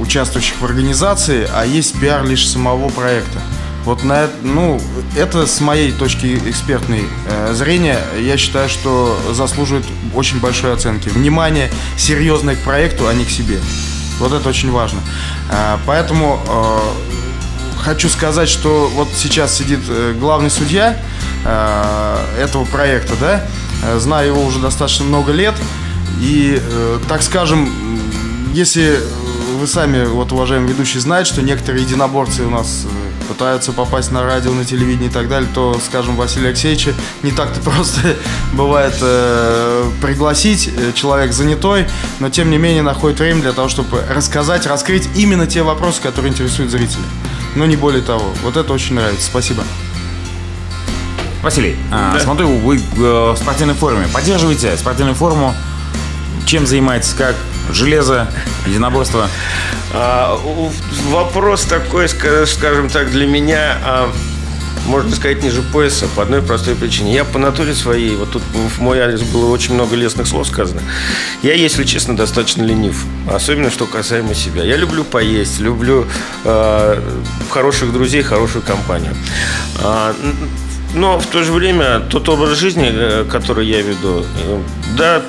участвующих 0.00 0.60
в 0.60 0.64
организации, 0.64 1.48
а 1.54 1.64
есть 1.64 1.98
пиар 2.00 2.24
лишь 2.24 2.48
самого 2.48 2.88
проекта. 2.88 3.38
Вот 3.84 4.04
на 4.04 4.28
ну, 4.42 4.80
это 5.16 5.46
с 5.46 5.60
моей 5.60 5.92
точки 5.92 6.40
экспертной 6.46 7.04
э, 7.26 7.54
зрения, 7.54 7.98
я 8.20 8.36
считаю, 8.36 8.68
что 8.68 9.18
заслуживает 9.32 9.86
очень 10.14 10.38
большой 10.38 10.74
оценки. 10.74 11.08
Внимание 11.08 11.70
серьезное 11.96 12.56
к 12.56 12.60
проекту, 12.60 13.08
а 13.08 13.14
не 13.14 13.24
к 13.24 13.30
себе. 13.30 13.58
Вот 14.18 14.32
это 14.32 14.48
очень 14.48 14.70
важно. 14.70 15.00
Э, 15.50 15.78
поэтому 15.86 16.40
э, 16.46 16.78
хочу 17.80 18.08
сказать, 18.08 18.48
что 18.48 18.90
вот 18.94 19.08
сейчас 19.14 19.56
сидит 19.56 19.80
э, 19.88 20.14
главный 20.18 20.50
судья 20.50 20.98
э, 21.44 22.16
этого 22.38 22.64
проекта, 22.66 23.14
да, 23.18 23.46
э, 23.82 23.98
знаю 23.98 24.28
его 24.28 24.44
уже 24.44 24.60
достаточно 24.60 25.06
много 25.06 25.32
лет, 25.32 25.54
и, 26.20 26.60
э, 26.60 26.98
так 27.08 27.22
скажем, 27.22 27.72
если 28.52 29.00
вы 29.58 29.66
сами, 29.66 30.04
вот 30.04 30.32
уважаемые 30.32 30.72
ведущие, 30.72 31.00
знаете, 31.00 31.32
что 31.32 31.42
некоторые 31.42 31.84
единоборцы 31.84 32.44
у 32.44 32.50
нас 32.50 32.84
э, 32.84 32.99
пытаются 33.30 33.70
попасть 33.72 34.10
на 34.10 34.24
радио, 34.24 34.52
на 34.52 34.64
телевидение 34.64 35.08
и 35.08 35.12
так 35.12 35.28
далее, 35.28 35.48
то, 35.54 35.80
скажем, 35.86 36.16
Василия 36.16 36.48
Алексеевича 36.48 36.94
не 37.22 37.30
так-то 37.30 37.60
просто 37.70 38.16
бывает 38.54 38.94
э, 39.00 39.88
пригласить. 40.02 40.68
Э, 40.76 40.92
человек 40.94 41.32
занятой, 41.32 41.86
но 42.18 42.28
тем 42.28 42.50
не 42.50 42.58
менее 42.58 42.82
находит 42.82 43.20
время 43.20 43.40
для 43.40 43.52
того, 43.52 43.68
чтобы 43.68 44.02
рассказать, 44.10 44.66
раскрыть 44.66 45.08
именно 45.14 45.46
те 45.46 45.62
вопросы, 45.62 46.02
которые 46.02 46.32
интересуют 46.32 46.72
зрителей. 46.72 47.04
Но 47.54 47.66
не 47.66 47.76
более 47.76 48.02
того. 48.02 48.24
Вот 48.42 48.56
это 48.56 48.72
очень 48.72 48.96
нравится. 48.96 49.26
Спасибо. 49.26 49.62
Василий, 51.40 51.76
а, 51.92 52.14
да. 52.14 52.20
смотрю, 52.20 52.48
вы 52.58 52.78
э, 52.78 52.80
в 52.98 53.36
спортивной 53.36 53.74
форме. 53.74 54.08
Поддерживаете 54.12 54.76
спортивную 54.76 55.14
форму. 55.14 55.54
Чем 56.46 56.66
занимаетесь? 56.66 57.14
Как? 57.14 57.36
Железо, 57.74 58.28
единоборство? 58.66 59.28
А, 59.92 60.38
вопрос 61.08 61.62
такой, 61.62 62.08
скажем 62.08 62.88
так, 62.88 63.10
для 63.10 63.26
меня, 63.26 63.78
а, 63.84 64.12
можно 64.86 65.14
сказать, 65.14 65.42
ниже 65.42 65.62
пояса 65.62 66.06
по 66.14 66.22
одной 66.22 66.42
простой 66.42 66.74
причине. 66.74 67.14
Я 67.14 67.24
по 67.24 67.38
натуре 67.38 67.74
своей, 67.74 68.16
вот 68.16 68.30
тут 68.30 68.42
в 68.42 68.80
мой 68.80 69.00
адрес 69.00 69.22
было 69.22 69.50
очень 69.50 69.74
много 69.74 69.96
лестных 69.96 70.26
слов 70.26 70.46
сказано. 70.46 70.82
Я, 71.42 71.54
если 71.54 71.84
честно, 71.84 72.16
достаточно 72.16 72.62
ленив. 72.62 73.04
Особенно, 73.30 73.70
что 73.70 73.86
касаемо 73.86 74.34
себя. 74.34 74.64
Я 74.64 74.76
люблю 74.76 75.04
поесть, 75.04 75.60
люблю 75.60 76.06
э, 76.44 77.02
хороших 77.50 77.92
друзей, 77.92 78.22
хорошую 78.22 78.62
компанию. 78.62 79.14
А, 79.82 80.14
но 80.94 81.20
в 81.20 81.26
то 81.26 81.42
же 81.42 81.52
время 81.52 82.00
тот 82.00 82.28
образ 82.28 82.58
жизни, 82.58 82.88
э, 82.92 83.24
который 83.30 83.66
я 83.66 83.80
веду, 83.80 84.24
э, 84.44 84.62
да, 84.96 85.22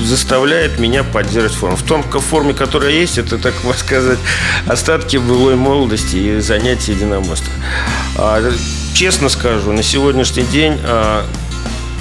заставляет 0.00 0.78
меня 0.78 1.04
поддерживать 1.04 1.54
форму. 1.54 1.76
В 1.76 1.82
том 1.82 2.02
в 2.02 2.18
форме, 2.20 2.54
которая 2.54 2.92
есть, 2.92 3.18
это, 3.18 3.38
так 3.38 3.54
сказать, 3.76 4.18
остатки 4.66 5.16
былой 5.16 5.56
молодости 5.56 6.16
и 6.16 6.40
занятия 6.40 6.92
единоборства. 6.92 7.52
Честно 8.94 9.28
скажу, 9.28 9.72
на 9.72 9.82
сегодняшний 9.82 10.44
день 10.44 10.78
а, 10.84 11.26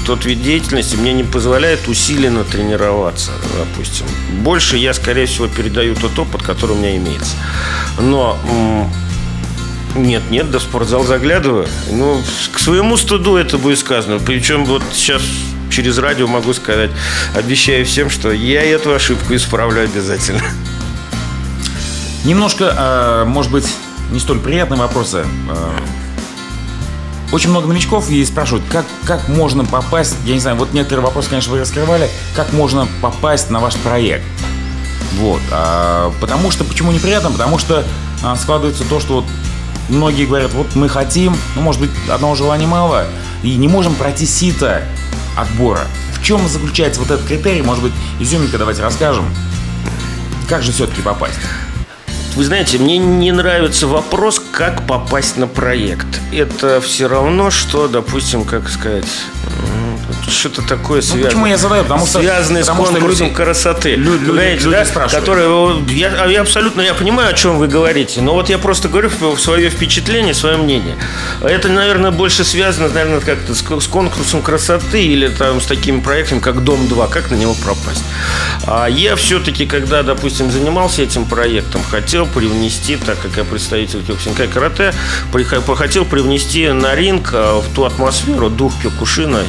тот 0.06 0.26
вид 0.26 0.44
деятельности 0.44 0.96
мне 0.96 1.14
не 1.14 1.24
позволяет 1.24 1.88
усиленно 1.88 2.44
тренироваться, 2.44 3.32
допустим. 3.58 4.06
Больше 4.42 4.78
я, 4.78 4.94
скорее 4.94 5.26
всего, 5.26 5.48
передаю 5.48 5.96
тот 5.96 6.18
опыт, 6.20 6.44
который 6.44 6.74
у 6.74 6.76
меня 6.76 6.96
имеется. 6.98 7.36
Но 8.00 8.38
нет, 9.96 10.24
нет, 10.30 10.52
до 10.52 10.60
спортзал 10.60 11.04
заглядываю. 11.04 11.68
Ну, 11.92 12.22
к 12.52 12.60
своему 12.60 12.98
стыду 12.98 13.38
это 13.38 13.58
будет 13.58 13.80
сказано. 13.80 14.20
Причем 14.20 14.66
вот 14.66 14.84
сейчас 14.94 15.22
через 15.74 15.98
радио 15.98 16.28
могу 16.28 16.54
сказать, 16.54 16.92
обещаю 17.36 17.86
всем, 17.86 18.10
что 18.10 18.32
я 18.32 18.64
эту 18.64 18.94
ошибку 18.94 19.36
исправлю 19.36 19.84
обязательно. 19.84 20.44
Немножко, 22.24 22.74
э, 22.78 23.24
может 23.26 23.52
быть, 23.52 23.68
не 24.12 24.20
столь 24.20 24.40
приятные 24.40 24.80
вопросы. 24.80 25.26
Э, 25.50 25.72
очень 27.32 27.50
много 27.50 27.68
новичков 27.68 28.10
и 28.12 28.24
спрашивают, 28.24 28.64
как, 28.72 28.86
как 29.06 29.28
можно 29.28 29.66
попасть, 29.66 30.16
я 30.26 30.36
не 30.36 30.40
знаю, 30.40 30.56
вот 30.58 30.72
некоторые 30.74 31.04
вопросы, 31.04 31.30
конечно, 31.30 31.52
вы 31.52 31.60
раскрывали, 31.60 32.08
как 32.36 32.54
можно 32.54 32.88
попасть 33.02 33.50
на 33.50 33.60
ваш 33.60 33.76
проект. 33.78 34.24
Вот. 35.20 35.42
А, 35.52 36.14
потому 36.22 36.52
что, 36.52 36.64
почему 36.64 36.92
неприятно? 36.92 37.32
Потому 37.32 37.58
что 37.58 37.84
а, 38.24 38.36
складывается 38.36 38.84
то, 38.84 39.00
что 39.00 39.16
вот 39.16 39.26
многие 39.90 40.26
говорят, 40.26 40.54
вот 40.54 40.76
мы 40.76 40.88
хотим, 40.88 41.36
ну, 41.56 41.64
может 41.64 41.82
быть, 41.82 41.92
одного 42.08 42.36
желания 42.36 42.68
мало, 42.68 43.08
и 43.42 43.56
не 43.56 43.68
можем 43.68 43.96
пройти 43.96 44.28
сито 44.28 44.84
отбора. 45.36 45.88
В 46.14 46.24
чем 46.24 46.48
заключается 46.48 47.02
вот 47.02 47.12
этот 47.12 47.26
критерий? 47.26 47.62
Может 47.62 47.84
быть, 47.84 47.94
изюминка 48.20 48.58
давайте 48.58 48.82
расскажем. 48.82 49.26
Как 50.48 50.64
же 50.64 50.72
все-таки 50.72 51.02
попасть? 51.02 51.40
Вы 52.36 52.46
знаете, 52.46 52.80
мне 52.80 52.98
не 52.98 53.32
нравится 53.32 53.86
вопрос, 53.86 54.42
как 54.52 54.88
попасть 54.88 55.38
на 55.38 55.46
проект. 55.46 56.08
Это 56.32 56.82
все 56.82 57.08
равно, 57.08 57.52
что, 57.52 57.88
допустим, 57.88 58.44
как 58.44 58.70
сказать, 58.70 59.06
что-то 60.30 60.62
такое 60.62 61.02
связано. 61.02 61.24
Ну, 61.24 61.30
почему 61.30 61.46
я 61.48 61.58
задаю? 61.58 61.84
Потому 61.84 62.06
что, 62.06 62.20
связанное 62.20 62.64
с 62.64 62.68
конкурсом 62.68 63.28
люди, 63.28 63.34
красоты. 63.34 63.96
Люди, 63.96 64.26
Понимаете, 64.26 64.66
люди, 64.66 64.86
да? 64.94 65.08
Которые, 65.08 65.84
я, 65.90 66.26
я 66.26 66.42
абсолютно 66.42 66.82
я 66.82 66.94
понимаю, 66.94 67.30
о 67.30 67.34
чем 67.34 67.58
вы 67.58 67.68
говорите, 67.68 68.22
но 68.22 68.34
вот 68.34 68.50
я 68.50 68.58
просто 68.58 68.90
говорю 68.90 69.10
свое 69.38 69.70
впечатление, 69.70 70.34
свое 70.34 70.58
мнение. 70.58 70.96
Это, 71.42 71.70
наверное, 71.70 72.12
больше 72.12 72.44
связано, 72.44 72.90
наверное, 72.90 73.20
как-то 73.20 73.54
с, 73.54 73.62
с 73.62 73.88
конкурсом 73.88 74.42
красоты 74.42 75.04
или 75.04 75.28
там 75.28 75.62
с 75.62 75.66
такими 75.66 76.00
проектами, 76.00 76.40
как 76.40 76.64
Дом-2, 76.64 77.10
как 77.10 77.32
на 77.32 77.36
него 77.36 77.54
пропасть. 77.54 78.04
А 78.66 78.88
я 78.88 79.16
все-таки, 79.16 79.66
когда, 79.66 80.04
допустим, 80.04 80.52
занимался 80.52 81.02
этим 81.02 81.26
проектом, 81.26 81.82
хотел 81.84 82.26
привнести, 82.26 82.96
так 82.98 83.20
как 83.20 83.38
я 83.38 83.44
представитель 83.44 84.04
Кёксинкай 84.04 84.48
карате, 84.48 84.94
хотел 85.76 86.06
привнести 86.06 86.70
на 86.70 86.96
ринг 86.96 87.32
а, 87.34 87.62
в 87.62 87.74
ту 87.74 87.84
атмосферу, 87.84 88.50
дух 88.50 88.74
Кёкушина, 88.82 89.44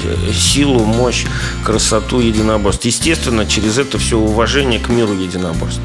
силу, 0.64 0.84
мощь, 0.84 1.26
красоту 1.62 2.20
единоборств. 2.20 2.86
Естественно, 2.86 3.46
через 3.46 3.76
это 3.78 3.98
все 3.98 4.16
уважение 4.16 4.80
к 4.80 4.88
миру 4.88 5.12
единоборств. 5.12 5.80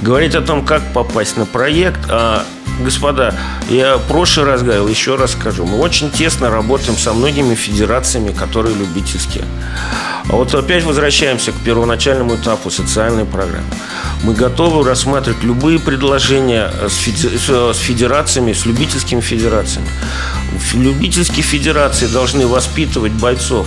Говорить 0.00 0.34
о 0.36 0.40
том, 0.40 0.64
как 0.64 0.92
попасть 0.92 1.36
на 1.36 1.46
проект, 1.46 2.00
а 2.08 2.44
Господа, 2.80 3.34
я 3.68 3.96
в 3.96 4.02
прошлый 4.02 4.46
раз 4.46 4.62
говорил, 4.62 4.88
еще 4.88 5.16
раз 5.16 5.32
скажу, 5.32 5.66
мы 5.66 5.78
очень 5.78 6.10
тесно 6.10 6.48
работаем 6.48 6.96
со 6.96 7.12
многими 7.12 7.54
федерациями, 7.54 8.32
которые 8.32 8.74
любительские. 8.76 9.44
А 10.28 10.36
вот 10.36 10.54
опять 10.54 10.84
возвращаемся 10.84 11.50
к 11.50 11.56
первоначальному 11.56 12.36
этапу 12.36 12.70
социальной 12.70 13.24
программы. 13.24 13.66
Мы 14.22 14.34
готовы 14.34 14.88
рассматривать 14.88 15.42
любые 15.42 15.78
предложения 15.78 16.70
с 16.88 17.76
федерациями, 17.76 18.52
с 18.52 18.64
любительскими 18.64 19.20
федерациями. 19.20 19.88
Любительские 20.74 21.42
федерации 21.42 22.06
должны 22.06 22.46
воспитывать 22.46 23.12
бойцов. 23.12 23.66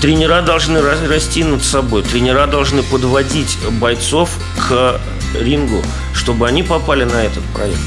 Тренера 0.00 0.40
должны 0.40 0.80
расти 0.80 1.44
над 1.44 1.62
собой. 1.62 2.02
Тренера 2.02 2.46
должны 2.46 2.82
подводить 2.82 3.58
бойцов 3.80 4.30
к 4.56 5.00
рингу, 5.38 5.82
чтобы 6.14 6.48
они 6.48 6.62
попали 6.62 7.04
на 7.04 7.24
этот 7.24 7.44
проект. 7.54 7.78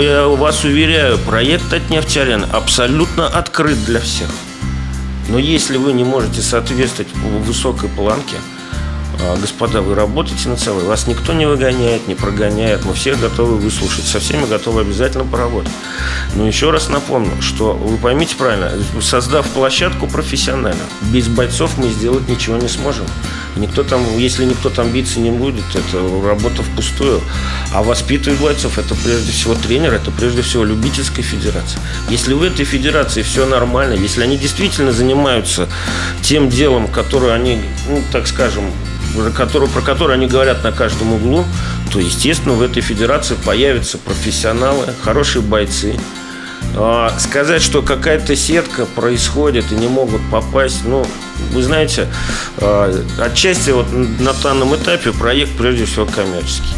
Я 0.00 0.26
вас 0.26 0.64
уверяю, 0.64 1.18
проект 1.18 1.72
от 1.72 1.90
нефтярен 1.90 2.46
абсолютно 2.52 3.26
открыт 3.26 3.84
для 3.84 4.00
всех. 4.00 4.28
Но 5.28 5.38
если 5.38 5.76
вы 5.76 5.92
не 5.92 6.04
можете 6.04 6.40
соответствовать 6.40 7.12
высокой 7.14 7.88
планке– 7.90 8.36
господа, 9.40 9.80
вы 9.82 9.94
работаете 9.94 10.48
над 10.48 10.60
собой, 10.60 10.84
вас 10.84 11.06
никто 11.06 11.32
не 11.32 11.46
выгоняет, 11.46 12.08
не 12.08 12.14
прогоняет, 12.14 12.84
мы 12.84 12.94
всех 12.94 13.20
готовы 13.20 13.56
выслушать, 13.56 14.06
со 14.06 14.20
всеми 14.20 14.46
готовы 14.46 14.82
обязательно 14.82 15.24
поработать. 15.24 15.72
Но 16.34 16.46
еще 16.46 16.70
раз 16.70 16.88
напомню, 16.88 17.40
что 17.40 17.72
вы 17.72 17.96
поймите 17.96 18.36
правильно, 18.36 18.72
создав 19.00 19.46
площадку 19.48 20.06
профессионально, 20.06 20.82
без 21.12 21.28
бойцов 21.28 21.78
мы 21.78 21.88
сделать 21.88 22.28
ничего 22.28 22.56
не 22.56 22.68
сможем. 22.68 23.06
Никто 23.56 23.82
там, 23.82 24.02
если 24.16 24.44
никто 24.44 24.70
там 24.70 24.90
биться 24.90 25.18
не 25.18 25.30
будет, 25.30 25.64
это 25.74 25.98
работа 26.24 26.62
впустую. 26.62 27.20
А 27.72 27.82
воспитывать 27.82 28.40
бойцов 28.40 28.78
это 28.78 28.94
прежде 28.94 29.32
всего 29.32 29.54
тренер, 29.54 29.94
это 29.94 30.10
прежде 30.10 30.42
всего 30.42 30.64
любительская 30.64 31.24
федерация. 31.24 31.80
Если 32.08 32.34
в 32.34 32.42
этой 32.42 32.64
федерации 32.64 33.22
все 33.22 33.46
нормально, 33.46 33.94
если 33.94 34.22
они 34.22 34.36
действительно 34.36 34.92
занимаются 34.92 35.68
тем 36.22 36.48
делом, 36.48 36.86
которое 36.86 37.32
они, 37.32 37.60
ну, 37.88 38.02
так 38.12 38.28
скажем, 38.28 38.64
который, 39.36 39.68
про 39.68 39.80
который 39.80 40.16
они 40.16 40.26
говорят 40.26 40.62
на 40.64 40.72
каждом 40.72 41.12
углу, 41.12 41.44
то, 41.92 41.98
естественно, 41.98 42.54
в 42.54 42.62
этой 42.62 42.82
федерации 42.82 43.36
появятся 43.44 43.98
профессионалы, 43.98 44.86
хорошие 45.02 45.42
бойцы. 45.42 45.98
А, 46.76 47.12
сказать, 47.18 47.62
что 47.62 47.82
какая-то 47.82 48.36
сетка 48.36 48.86
происходит 48.86 49.72
и 49.72 49.74
не 49.74 49.88
могут 49.88 50.20
попасть, 50.30 50.84
ну, 50.84 51.06
вы 51.52 51.62
знаете, 51.62 52.08
а, 52.58 52.92
отчасти 53.18 53.70
вот 53.70 53.86
на 53.92 54.32
данном 54.34 54.74
этапе 54.76 55.12
проект 55.12 55.56
прежде 55.56 55.86
всего 55.86 56.06
коммерческий. 56.06 56.74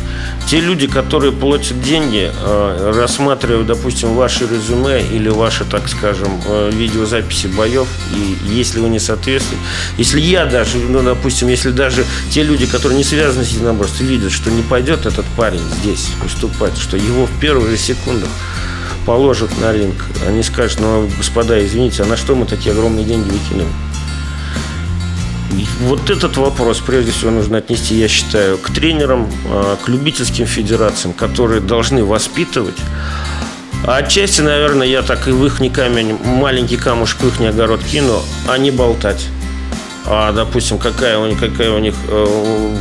Те 0.49 0.61
люди, 0.61 0.89
которые 0.89 1.33
платят 1.33 1.81
деньги, 1.81 2.31
э, 2.33 2.93
рассматривают, 2.97 3.69
допустим, 3.69 4.15
ваши 4.15 4.47
резюме 4.47 5.01
или 5.01 5.29
ваши, 5.29 5.65
так 5.65 5.89
скажем, 5.89 6.41
э, 6.45 6.71
видеозаписи 6.73 7.47
боев, 7.47 7.87
и 8.15 8.37
если 8.53 8.81
вы 8.81 8.89
не 8.89 8.99
соответствуете, 8.99 9.63
если 9.97 10.21
я 10.21 10.47
даже, 10.47 10.79
ну, 10.79 11.03
допустим, 11.03 11.49
если 11.49 11.71
даже 11.71 12.05
те 12.31 12.43
люди, 12.43 12.67
которые 12.67 12.97
не 12.97 13.05
связаны 13.05 13.45
с 13.45 13.51
единоборством, 13.51 14.07
видят, 14.07 14.33
что 14.33 14.51
не 14.51 14.63
пойдет 14.63 15.07
этот 15.07 15.27
парень 15.37 15.63
здесь 15.83 16.09
выступать, 16.23 16.77
что 16.79 16.97
его 16.97 17.27
в 17.27 17.41
первые 17.41 17.79
секунды 17.79 18.27
положат 19.07 19.51
на 19.61 19.73
ринг, 19.73 20.05
они 20.27 20.43
скажут, 20.43 20.81
ну, 20.81 21.09
господа, 21.17 21.65
извините, 21.65 22.03
а 22.03 22.07
на 22.07 22.17
что 22.17 22.35
мы 22.35 22.47
такие 22.47 22.73
огромные 22.73 23.05
деньги 23.05 23.31
выкинули? 23.31 23.69
Вот 25.81 26.11
этот 26.11 26.37
вопрос, 26.37 26.79
прежде 26.79 27.11
всего, 27.11 27.31
нужно 27.31 27.59
отнести, 27.59 27.97
я 27.97 28.09
считаю, 28.09 28.59
к 28.59 28.71
тренерам, 28.71 29.31
а, 29.47 29.77
к 29.77 29.89
любительским 29.89 30.47
федерациям, 30.47 31.13
которые 31.13 31.61
должны 31.61 32.05
воспитывать. 32.05 32.77
А 33.85 33.97
отчасти, 33.97 34.43
наверное, 34.43 34.87
я 34.87 35.03
так 35.03 35.27
и 35.27 35.31
в 35.33 35.45
их 35.47 35.59
камень, 35.73 36.19
маленький 36.23 36.77
камушек 36.77 37.23
в 37.23 37.29
их 37.29 37.41
огород 37.49 37.83
кину, 37.83 38.23
а 38.47 38.59
не 38.59 38.71
болтать. 38.71 39.27
А, 40.07 40.33
допустим, 40.33 40.79
какая 40.79 41.19
у 41.19 41.27
них, 41.27 41.41
какая 41.41 41.71
у 41.71 41.79
них 41.79 41.95
э, 42.09 42.77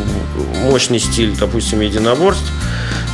мощный 0.63 0.99
стиль, 0.99 1.35
допустим, 1.37 1.79
единоборств, 1.79 2.51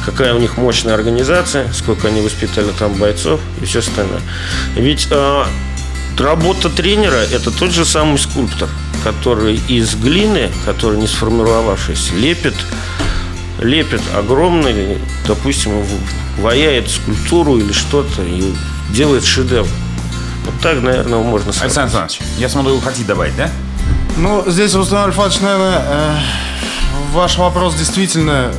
какая 0.06 0.34
у 0.34 0.40
них 0.40 0.58
мощная 0.58 0.96
организация, 0.96 1.72
сколько 1.74 2.08
они 2.08 2.22
воспитали 2.22 2.72
там 2.78 2.94
бойцов 2.94 3.40
и 3.62 3.66
все 3.66 3.80
остальное. 3.80 4.22
Ведь 4.76 5.08
э, 5.12 5.44
работа 6.18 6.70
тренера– 6.70 7.16
это 7.32 7.52
тот 7.52 7.72
же 7.72 7.86
самый 7.86 8.18
скульптор– 8.18 8.70
который 9.06 9.62
из 9.68 9.94
глины, 9.94 10.50
который 10.66 10.98
не 10.98 11.06
сформировавшись, 11.06 12.12
лепит, 12.14 12.56
лепит 13.60 14.02
огромный, 14.16 14.98
допустим, 15.28 15.86
ваяет 16.40 16.90
скульптуру 16.90 17.58
или 17.58 17.72
что-то 17.72 18.24
и 18.24 18.52
делает 18.90 19.24
шедевр. 19.24 19.68
Вот 20.46 20.56
так, 20.60 20.82
наверное, 20.82 21.20
можно 21.20 21.54
сказать. 21.54 21.78
Александр 21.78 21.98
Александрович, 22.00 22.40
я 22.40 22.50
смотрю, 22.50 22.76
вы 22.78 22.82
хотите 22.82 23.06
добавить, 23.06 23.36
да? 23.36 23.52
Ну, 24.18 24.44
здесь, 24.48 24.74
Рустам 24.74 25.06
Альфатович, 25.06 25.40
наверное, 25.42 25.82
э, 25.86 26.18
ваш 27.14 27.38
вопрос 27.38 27.76
действительно 27.76 28.52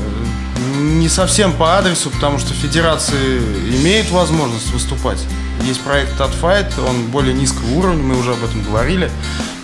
не 0.79 1.09
совсем 1.09 1.55
по 1.55 1.77
адресу, 1.77 2.09
потому 2.11 2.39
что 2.39 2.55
федерации 2.55 3.39
имеют 3.81 4.11
возможность 4.11 4.71
выступать. 4.71 5.19
Есть 5.65 5.81
проект 5.81 6.17
Татфайт, 6.17 6.73
он 6.79 7.07
более 7.07 7.35
низкого 7.35 7.69
уровня, 7.73 8.01
мы 8.01 8.17
уже 8.17 8.31
об 8.31 8.45
этом 8.45 8.63
говорили 8.63 9.11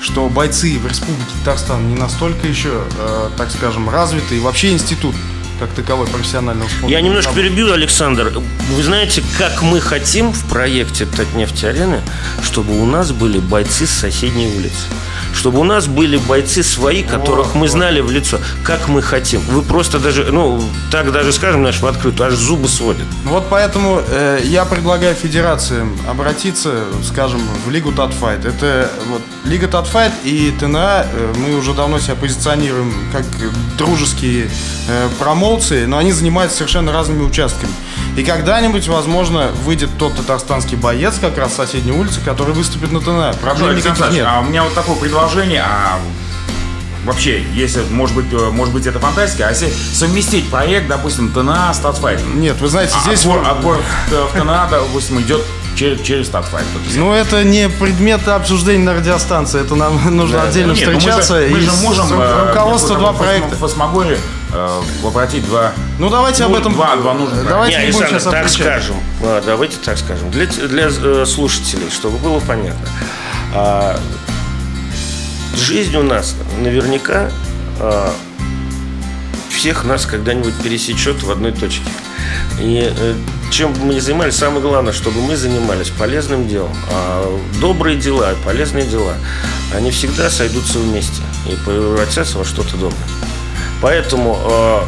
что 0.03 0.29
бойцы 0.29 0.79
в 0.79 0.87
Республике 0.87 1.31
Татарстан 1.39 1.89
не 1.89 1.95
настолько 1.95 2.47
еще, 2.47 2.83
э, 2.99 3.31
так 3.37 3.51
скажем, 3.51 3.89
развиты, 3.89 4.37
и 4.37 4.41
вообще 4.41 4.73
институт 4.73 5.15
как 5.63 5.71
таковой 5.75 6.09
профессионального 6.09 6.69
спорта. 6.69 6.89
Я 6.89 7.01
немножко 7.01 7.33
перебью, 7.33 7.73
Александр. 7.73 8.33
Вы 8.75 8.83
знаете, 8.83 9.23
как 9.39 9.63
мы 9.63 9.81
хотим 9.81 10.33
в 10.33 10.45
проекте 10.47 11.07
Татнефть-арены, 11.07 12.01
чтобы 12.43 12.81
у 12.81 12.85
нас 12.85 13.13
были 13.13 13.39
бойцы 13.39 13.87
с 13.87 13.91
соседней 13.91 14.49
улицы 14.49 14.87
чтобы 15.35 15.61
у 15.61 15.65
нас 15.65 15.87
были 15.87 16.19
бойцы 16.19 16.63
свои, 16.63 17.03
которых 17.03 17.55
мы 17.55 17.69
знали 17.69 18.01
в 18.01 18.11
лицо, 18.11 18.39
как 18.65 18.89
мы 18.89 19.03
хотим. 19.03 19.41
Вы 19.41 19.63
просто 19.63 19.99
даже, 19.99 20.31
ну, 20.31 20.63
так 20.91 21.11
даже 21.13 21.33
скажем, 21.33 21.63
наш 21.63 21.81
в 21.81 21.87
открытую, 21.87 22.29
аж 22.29 22.35
зубы 22.35 22.69
сводят. 22.69 23.07
Вот 23.25 23.47
поэтому 23.51 24.03
э, 24.07 24.41
я 24.45 24.65
предлагаю 24.65 25.15
федерациям 25.15 25.97
обратиться, 26.09 26.85
скажем, 27.05 27.41
в 27.67 27.71
Лигу 27.71 27.93
Татфайт. 27.93 28.45
Это 28.45 28.91
вот 29.09 29.23
Лига 29.45 29.69
Татфайт 29.69 30.13
и 30.25 30.53
ТНА, 30.59 31.07
э, 31.13 31.33
мы 31.37 31.57
уже 31.57 31.75
давно 31.75 31.99
себя 31.99 32.15
позиционируем 32.15 32.95
как 33.13 33.25
дружеские 33.77 34.51
э, 34.89 35.09
промоуции, 35.53 35.85
но 35.85 35.99
они 35.99 36.13
занимаются 36.13 36.59
совершенно 36.59 36.93
разными 36.93 37.23
участками. 37.23 37.73
И 38.17 38.25
когда-нибудь, 38.25 38.89
возможно, 38.89 39.51
выйдет 39.65 39.91
тот 39.99 40.17
татарстанский 40.17 40.77
боец 40.77 41.15
как 41.21 41.39
раз 41.39 41.53
с 41.53 41.57
соседней 41.57 41.93
улицы, 41.93 42.21
который 42.25 42.55
выступит 42.55 42.93
на 42.93 43.01
ТНА. 43.01 43.35
Проблем 43.41 43.77
никаких 43.77 44.11
нет. 44.11 44.27
А 44.29 44.41
у 44.41 44.45
меня 44.45 44.65
вот 44.65 44.75
такое 44.75 44.97
предложение. 44.97 45.63
А 45.63 45.99
вообще, 47.05 47.43
если, 47.55 47.83
может 47.91 48.15
быть, 48.15 48.27
э, 48.33 48.51
может 48.51 48.73
быть, 48.73 48.87
это 48.87 48.99
фантастика, 48.99 49.49
а 49.49 49.51
если 49.51 49.73
совместить 49.93 50.49
проект, 50.51 50.89
допустим, 50.89 51.31
ТНА 51.33 51.73
с 51.73 51.79
Татфайтом? 51.79 52.41
Нет, 52.41 52.61
вы 52.61 52.69
знаете, 52.69 52.95
а 52.97 53.03
здесь... 53.07 53.21
Отбор, 53.21 53.47
отбор 53.47 53.81
в 54.11 54.39
ТНА, 54.39 54.69
допустим, 54.71 55.21
идет 55.21 55.43
через, 55.77 56.01
через 56.03 56.29
Татфайт. 56.29 56.65
Ну, 56.95 57.13
это 57.13 57.45
не 57.45 57.69
предмет 57.69 58.27
обсуждения 58.29 58.85
на 58.85 58.95
радиостанции. 58.95 59.61
Это 59.61 59.75
нам 59.75 60.01
нужно 60.17 60.39
да, 60.39 60.49
отдельно 60.49 60.73
нет, 60.73 60.87
ну 60.87 60.93
встречаться. 60.93 61.35
Мы 61.35 61.49
же, 61.49 61.55
мы 61.55 61.61
же 61.61 61.73
можем... 61.83 62.21
Э, 62.21 62.49
руководство 62.49 62.97
два 62.97 63.13
проекта. 63.13 63.55
В 63.57 63.59
Фосмогоре 63.59 64.19
э, 64.53 64.81
воплотить 65.03 65.45
два... 65.47 65.73
Ну, 65.99 66.11
давайте 66.11 66.45
об 66.45 66.55
этом... 66.55 66.75
Два, 66.75 66.97
два 66.97 67.15
нужных 67.15 67.47
Давайте 67.47 67.79
не, 67.79 67.87
не 67.87 67.93
будем 67.93 68.09
сейчас 68.09 68.25
так 68.25 68.49
скажем. 68.49 68.97
Давайте 69.47 69.77
так 69.79 69.99
скажем. 69.99 70.31
Для, 70.31 70.47
для 70.47 70.89
э, 70.89 71.25
слушателей, 71.27 71.91
чтобы 71.91 72.19
было 72.19 72.41
понятно. 72.41 72.89
А, 73.55 73.99
жизнь 75.55 75.95
у 75.97 76.03
нас 76.03 76.35
наверняка 76.59 77.31
а, 77.79 78.13
всех 79.51 79.85
нас 79.85 80.07
когда-нибудь 80.07 80.55
пересечет 80.63 81.23
в 81.23 81.31
одной 81.31 81.53
точке. 81.53 81.89
И 82.59 82.93
э, 82.97 83.15
чем 83.53 83.75
бы 83.75 83.81
мы 83.81 83.95
ни 83.95 84.01
занимались, 84.01 84.37
самое 84.37 84.63
главное, 84.63 84.93
чтобы 84.93 85.21
мы 85.21 85.37
занимались 85.37 85.91
полезным 85.91 86.49
делом. 86.49 86.75
А 86.91 87.39
добрые 87.61 87.97
дела, 87.97 88.35
полезные 88.45 88.87
дела, 88.87 89.15
они 89.75 89.91
всегда 89.91 90.31
сойдутся 90.31 90.79
вместе 90.79 91.21
и 91.47 91.55
превратятся 91.65 92.39
во 92.39 92.45
что-то 92.45 92.77
доброе. 92.77 93.05
Поэтому 93.83 94.39
э, 94.43 94.81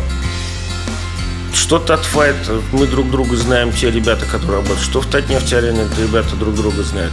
что 1.53 1.79
Татфайт, 1.79 2.37
мы 2.73 2.87
друг 2.87 3.11
друга 3.11 3.37
знаем, 3.37 3.71
те 3.71 3.91
ребята, 3.91 4.25
которые 4.25 4.61
работают, 4.61 4.81
что 4.81 5.01
в 5.03 5.07
Татнефть-арене 5.07 5.83
ребята 5.99 6.35
друг 6.37 6.55
друга 6.55 6.83
знают. 6.83 7.13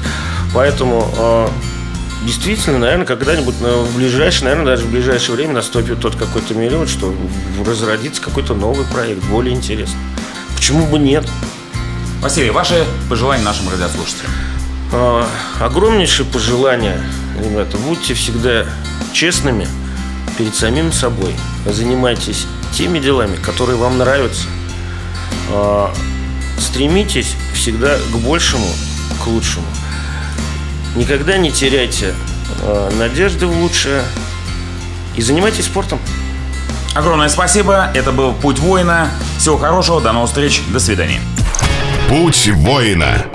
Поэтому 0.54 1.14
э, 1.18 1.48
действительно, 2.26 2.80
наверное, 2.80 3.06
когда-нибудь 3.06 3.56
в 3.56 3.96
ближайшее, 3.98 4.46
наверное, 4.46 4.78
даже 4.78 4.86
в 4.88 4.92
ближайшее 4.92 5.36
время 5.36 5.56
наступит 5.56 6.00
тот 6.00 6.16
какой-то 6.16 6.54
период, 6.54 6.88
что 6.88 7.14
разродится 7.66 8.22
какой-то 8.22 8.54
новый 8.54 8.86
проект, 8.86 9.22
более 9.26 9.54
интересный. 9.54 10.00
Почему 10.62 10.86
бы 10.86 11.00
нет? 11.00 11.28
Василий, 12.22 12.52
ваши 12.52 12.86
пожелания 13.10 13.44
нашим 13.44 13.68
радиослушателям? 13.70 14.30
А, 14.94 15.28
огромнейшее 15.60 16.28
пожелание, 16.28 17.02
ребята, 17.44 17.78
будьте 17.78 18.14
всегда 18.14 18.68
честными 19.12 19.68
перед 20.38 20.54
самим 20.54 20.94
собой. 20.94 21.34
Занимайтесь 21.66 22.46
теми 22.74 23.00
делами, 23.00 23.38
которые 23.38 23.76
вам 23.76 23.98
нравятся. 23.98 24.46
А, 25.50 25.92
стремитесь 26.60 27.34
всегда 27.56 27.98
к 27.98 28.18
большему, 28.18 28.68
к 29.24 29.26
лучшему. 29.26 29.66
Никогда 30.96 31.38
не 31.38 31.52
теряйте 31.52 32.14
а, 32.62 32.92
надежды 33.00 33.48
в 33.48 33.62
лучшее 33.64 34.04
и 35.16 35.24
занимайтесь 35.24 35.66
спортом. 35.66 35.98
Огромное 36.94 37.30
спасибо. 37.30 37.90
Это 37.94 38.12
был 38.12 38.34
«Путь 38.34 38.60
воина». 38.60 39.10
Всего 39.38 39.58
хорошего, 39.58 40.02
до 40.02 40.12
новых 40.12 40.30
встреч, 40.30 40.62
до 40.68 40.80
свидания. 40.80 41.22
«Путь 42.10 42.50
воина». 42.54 43.26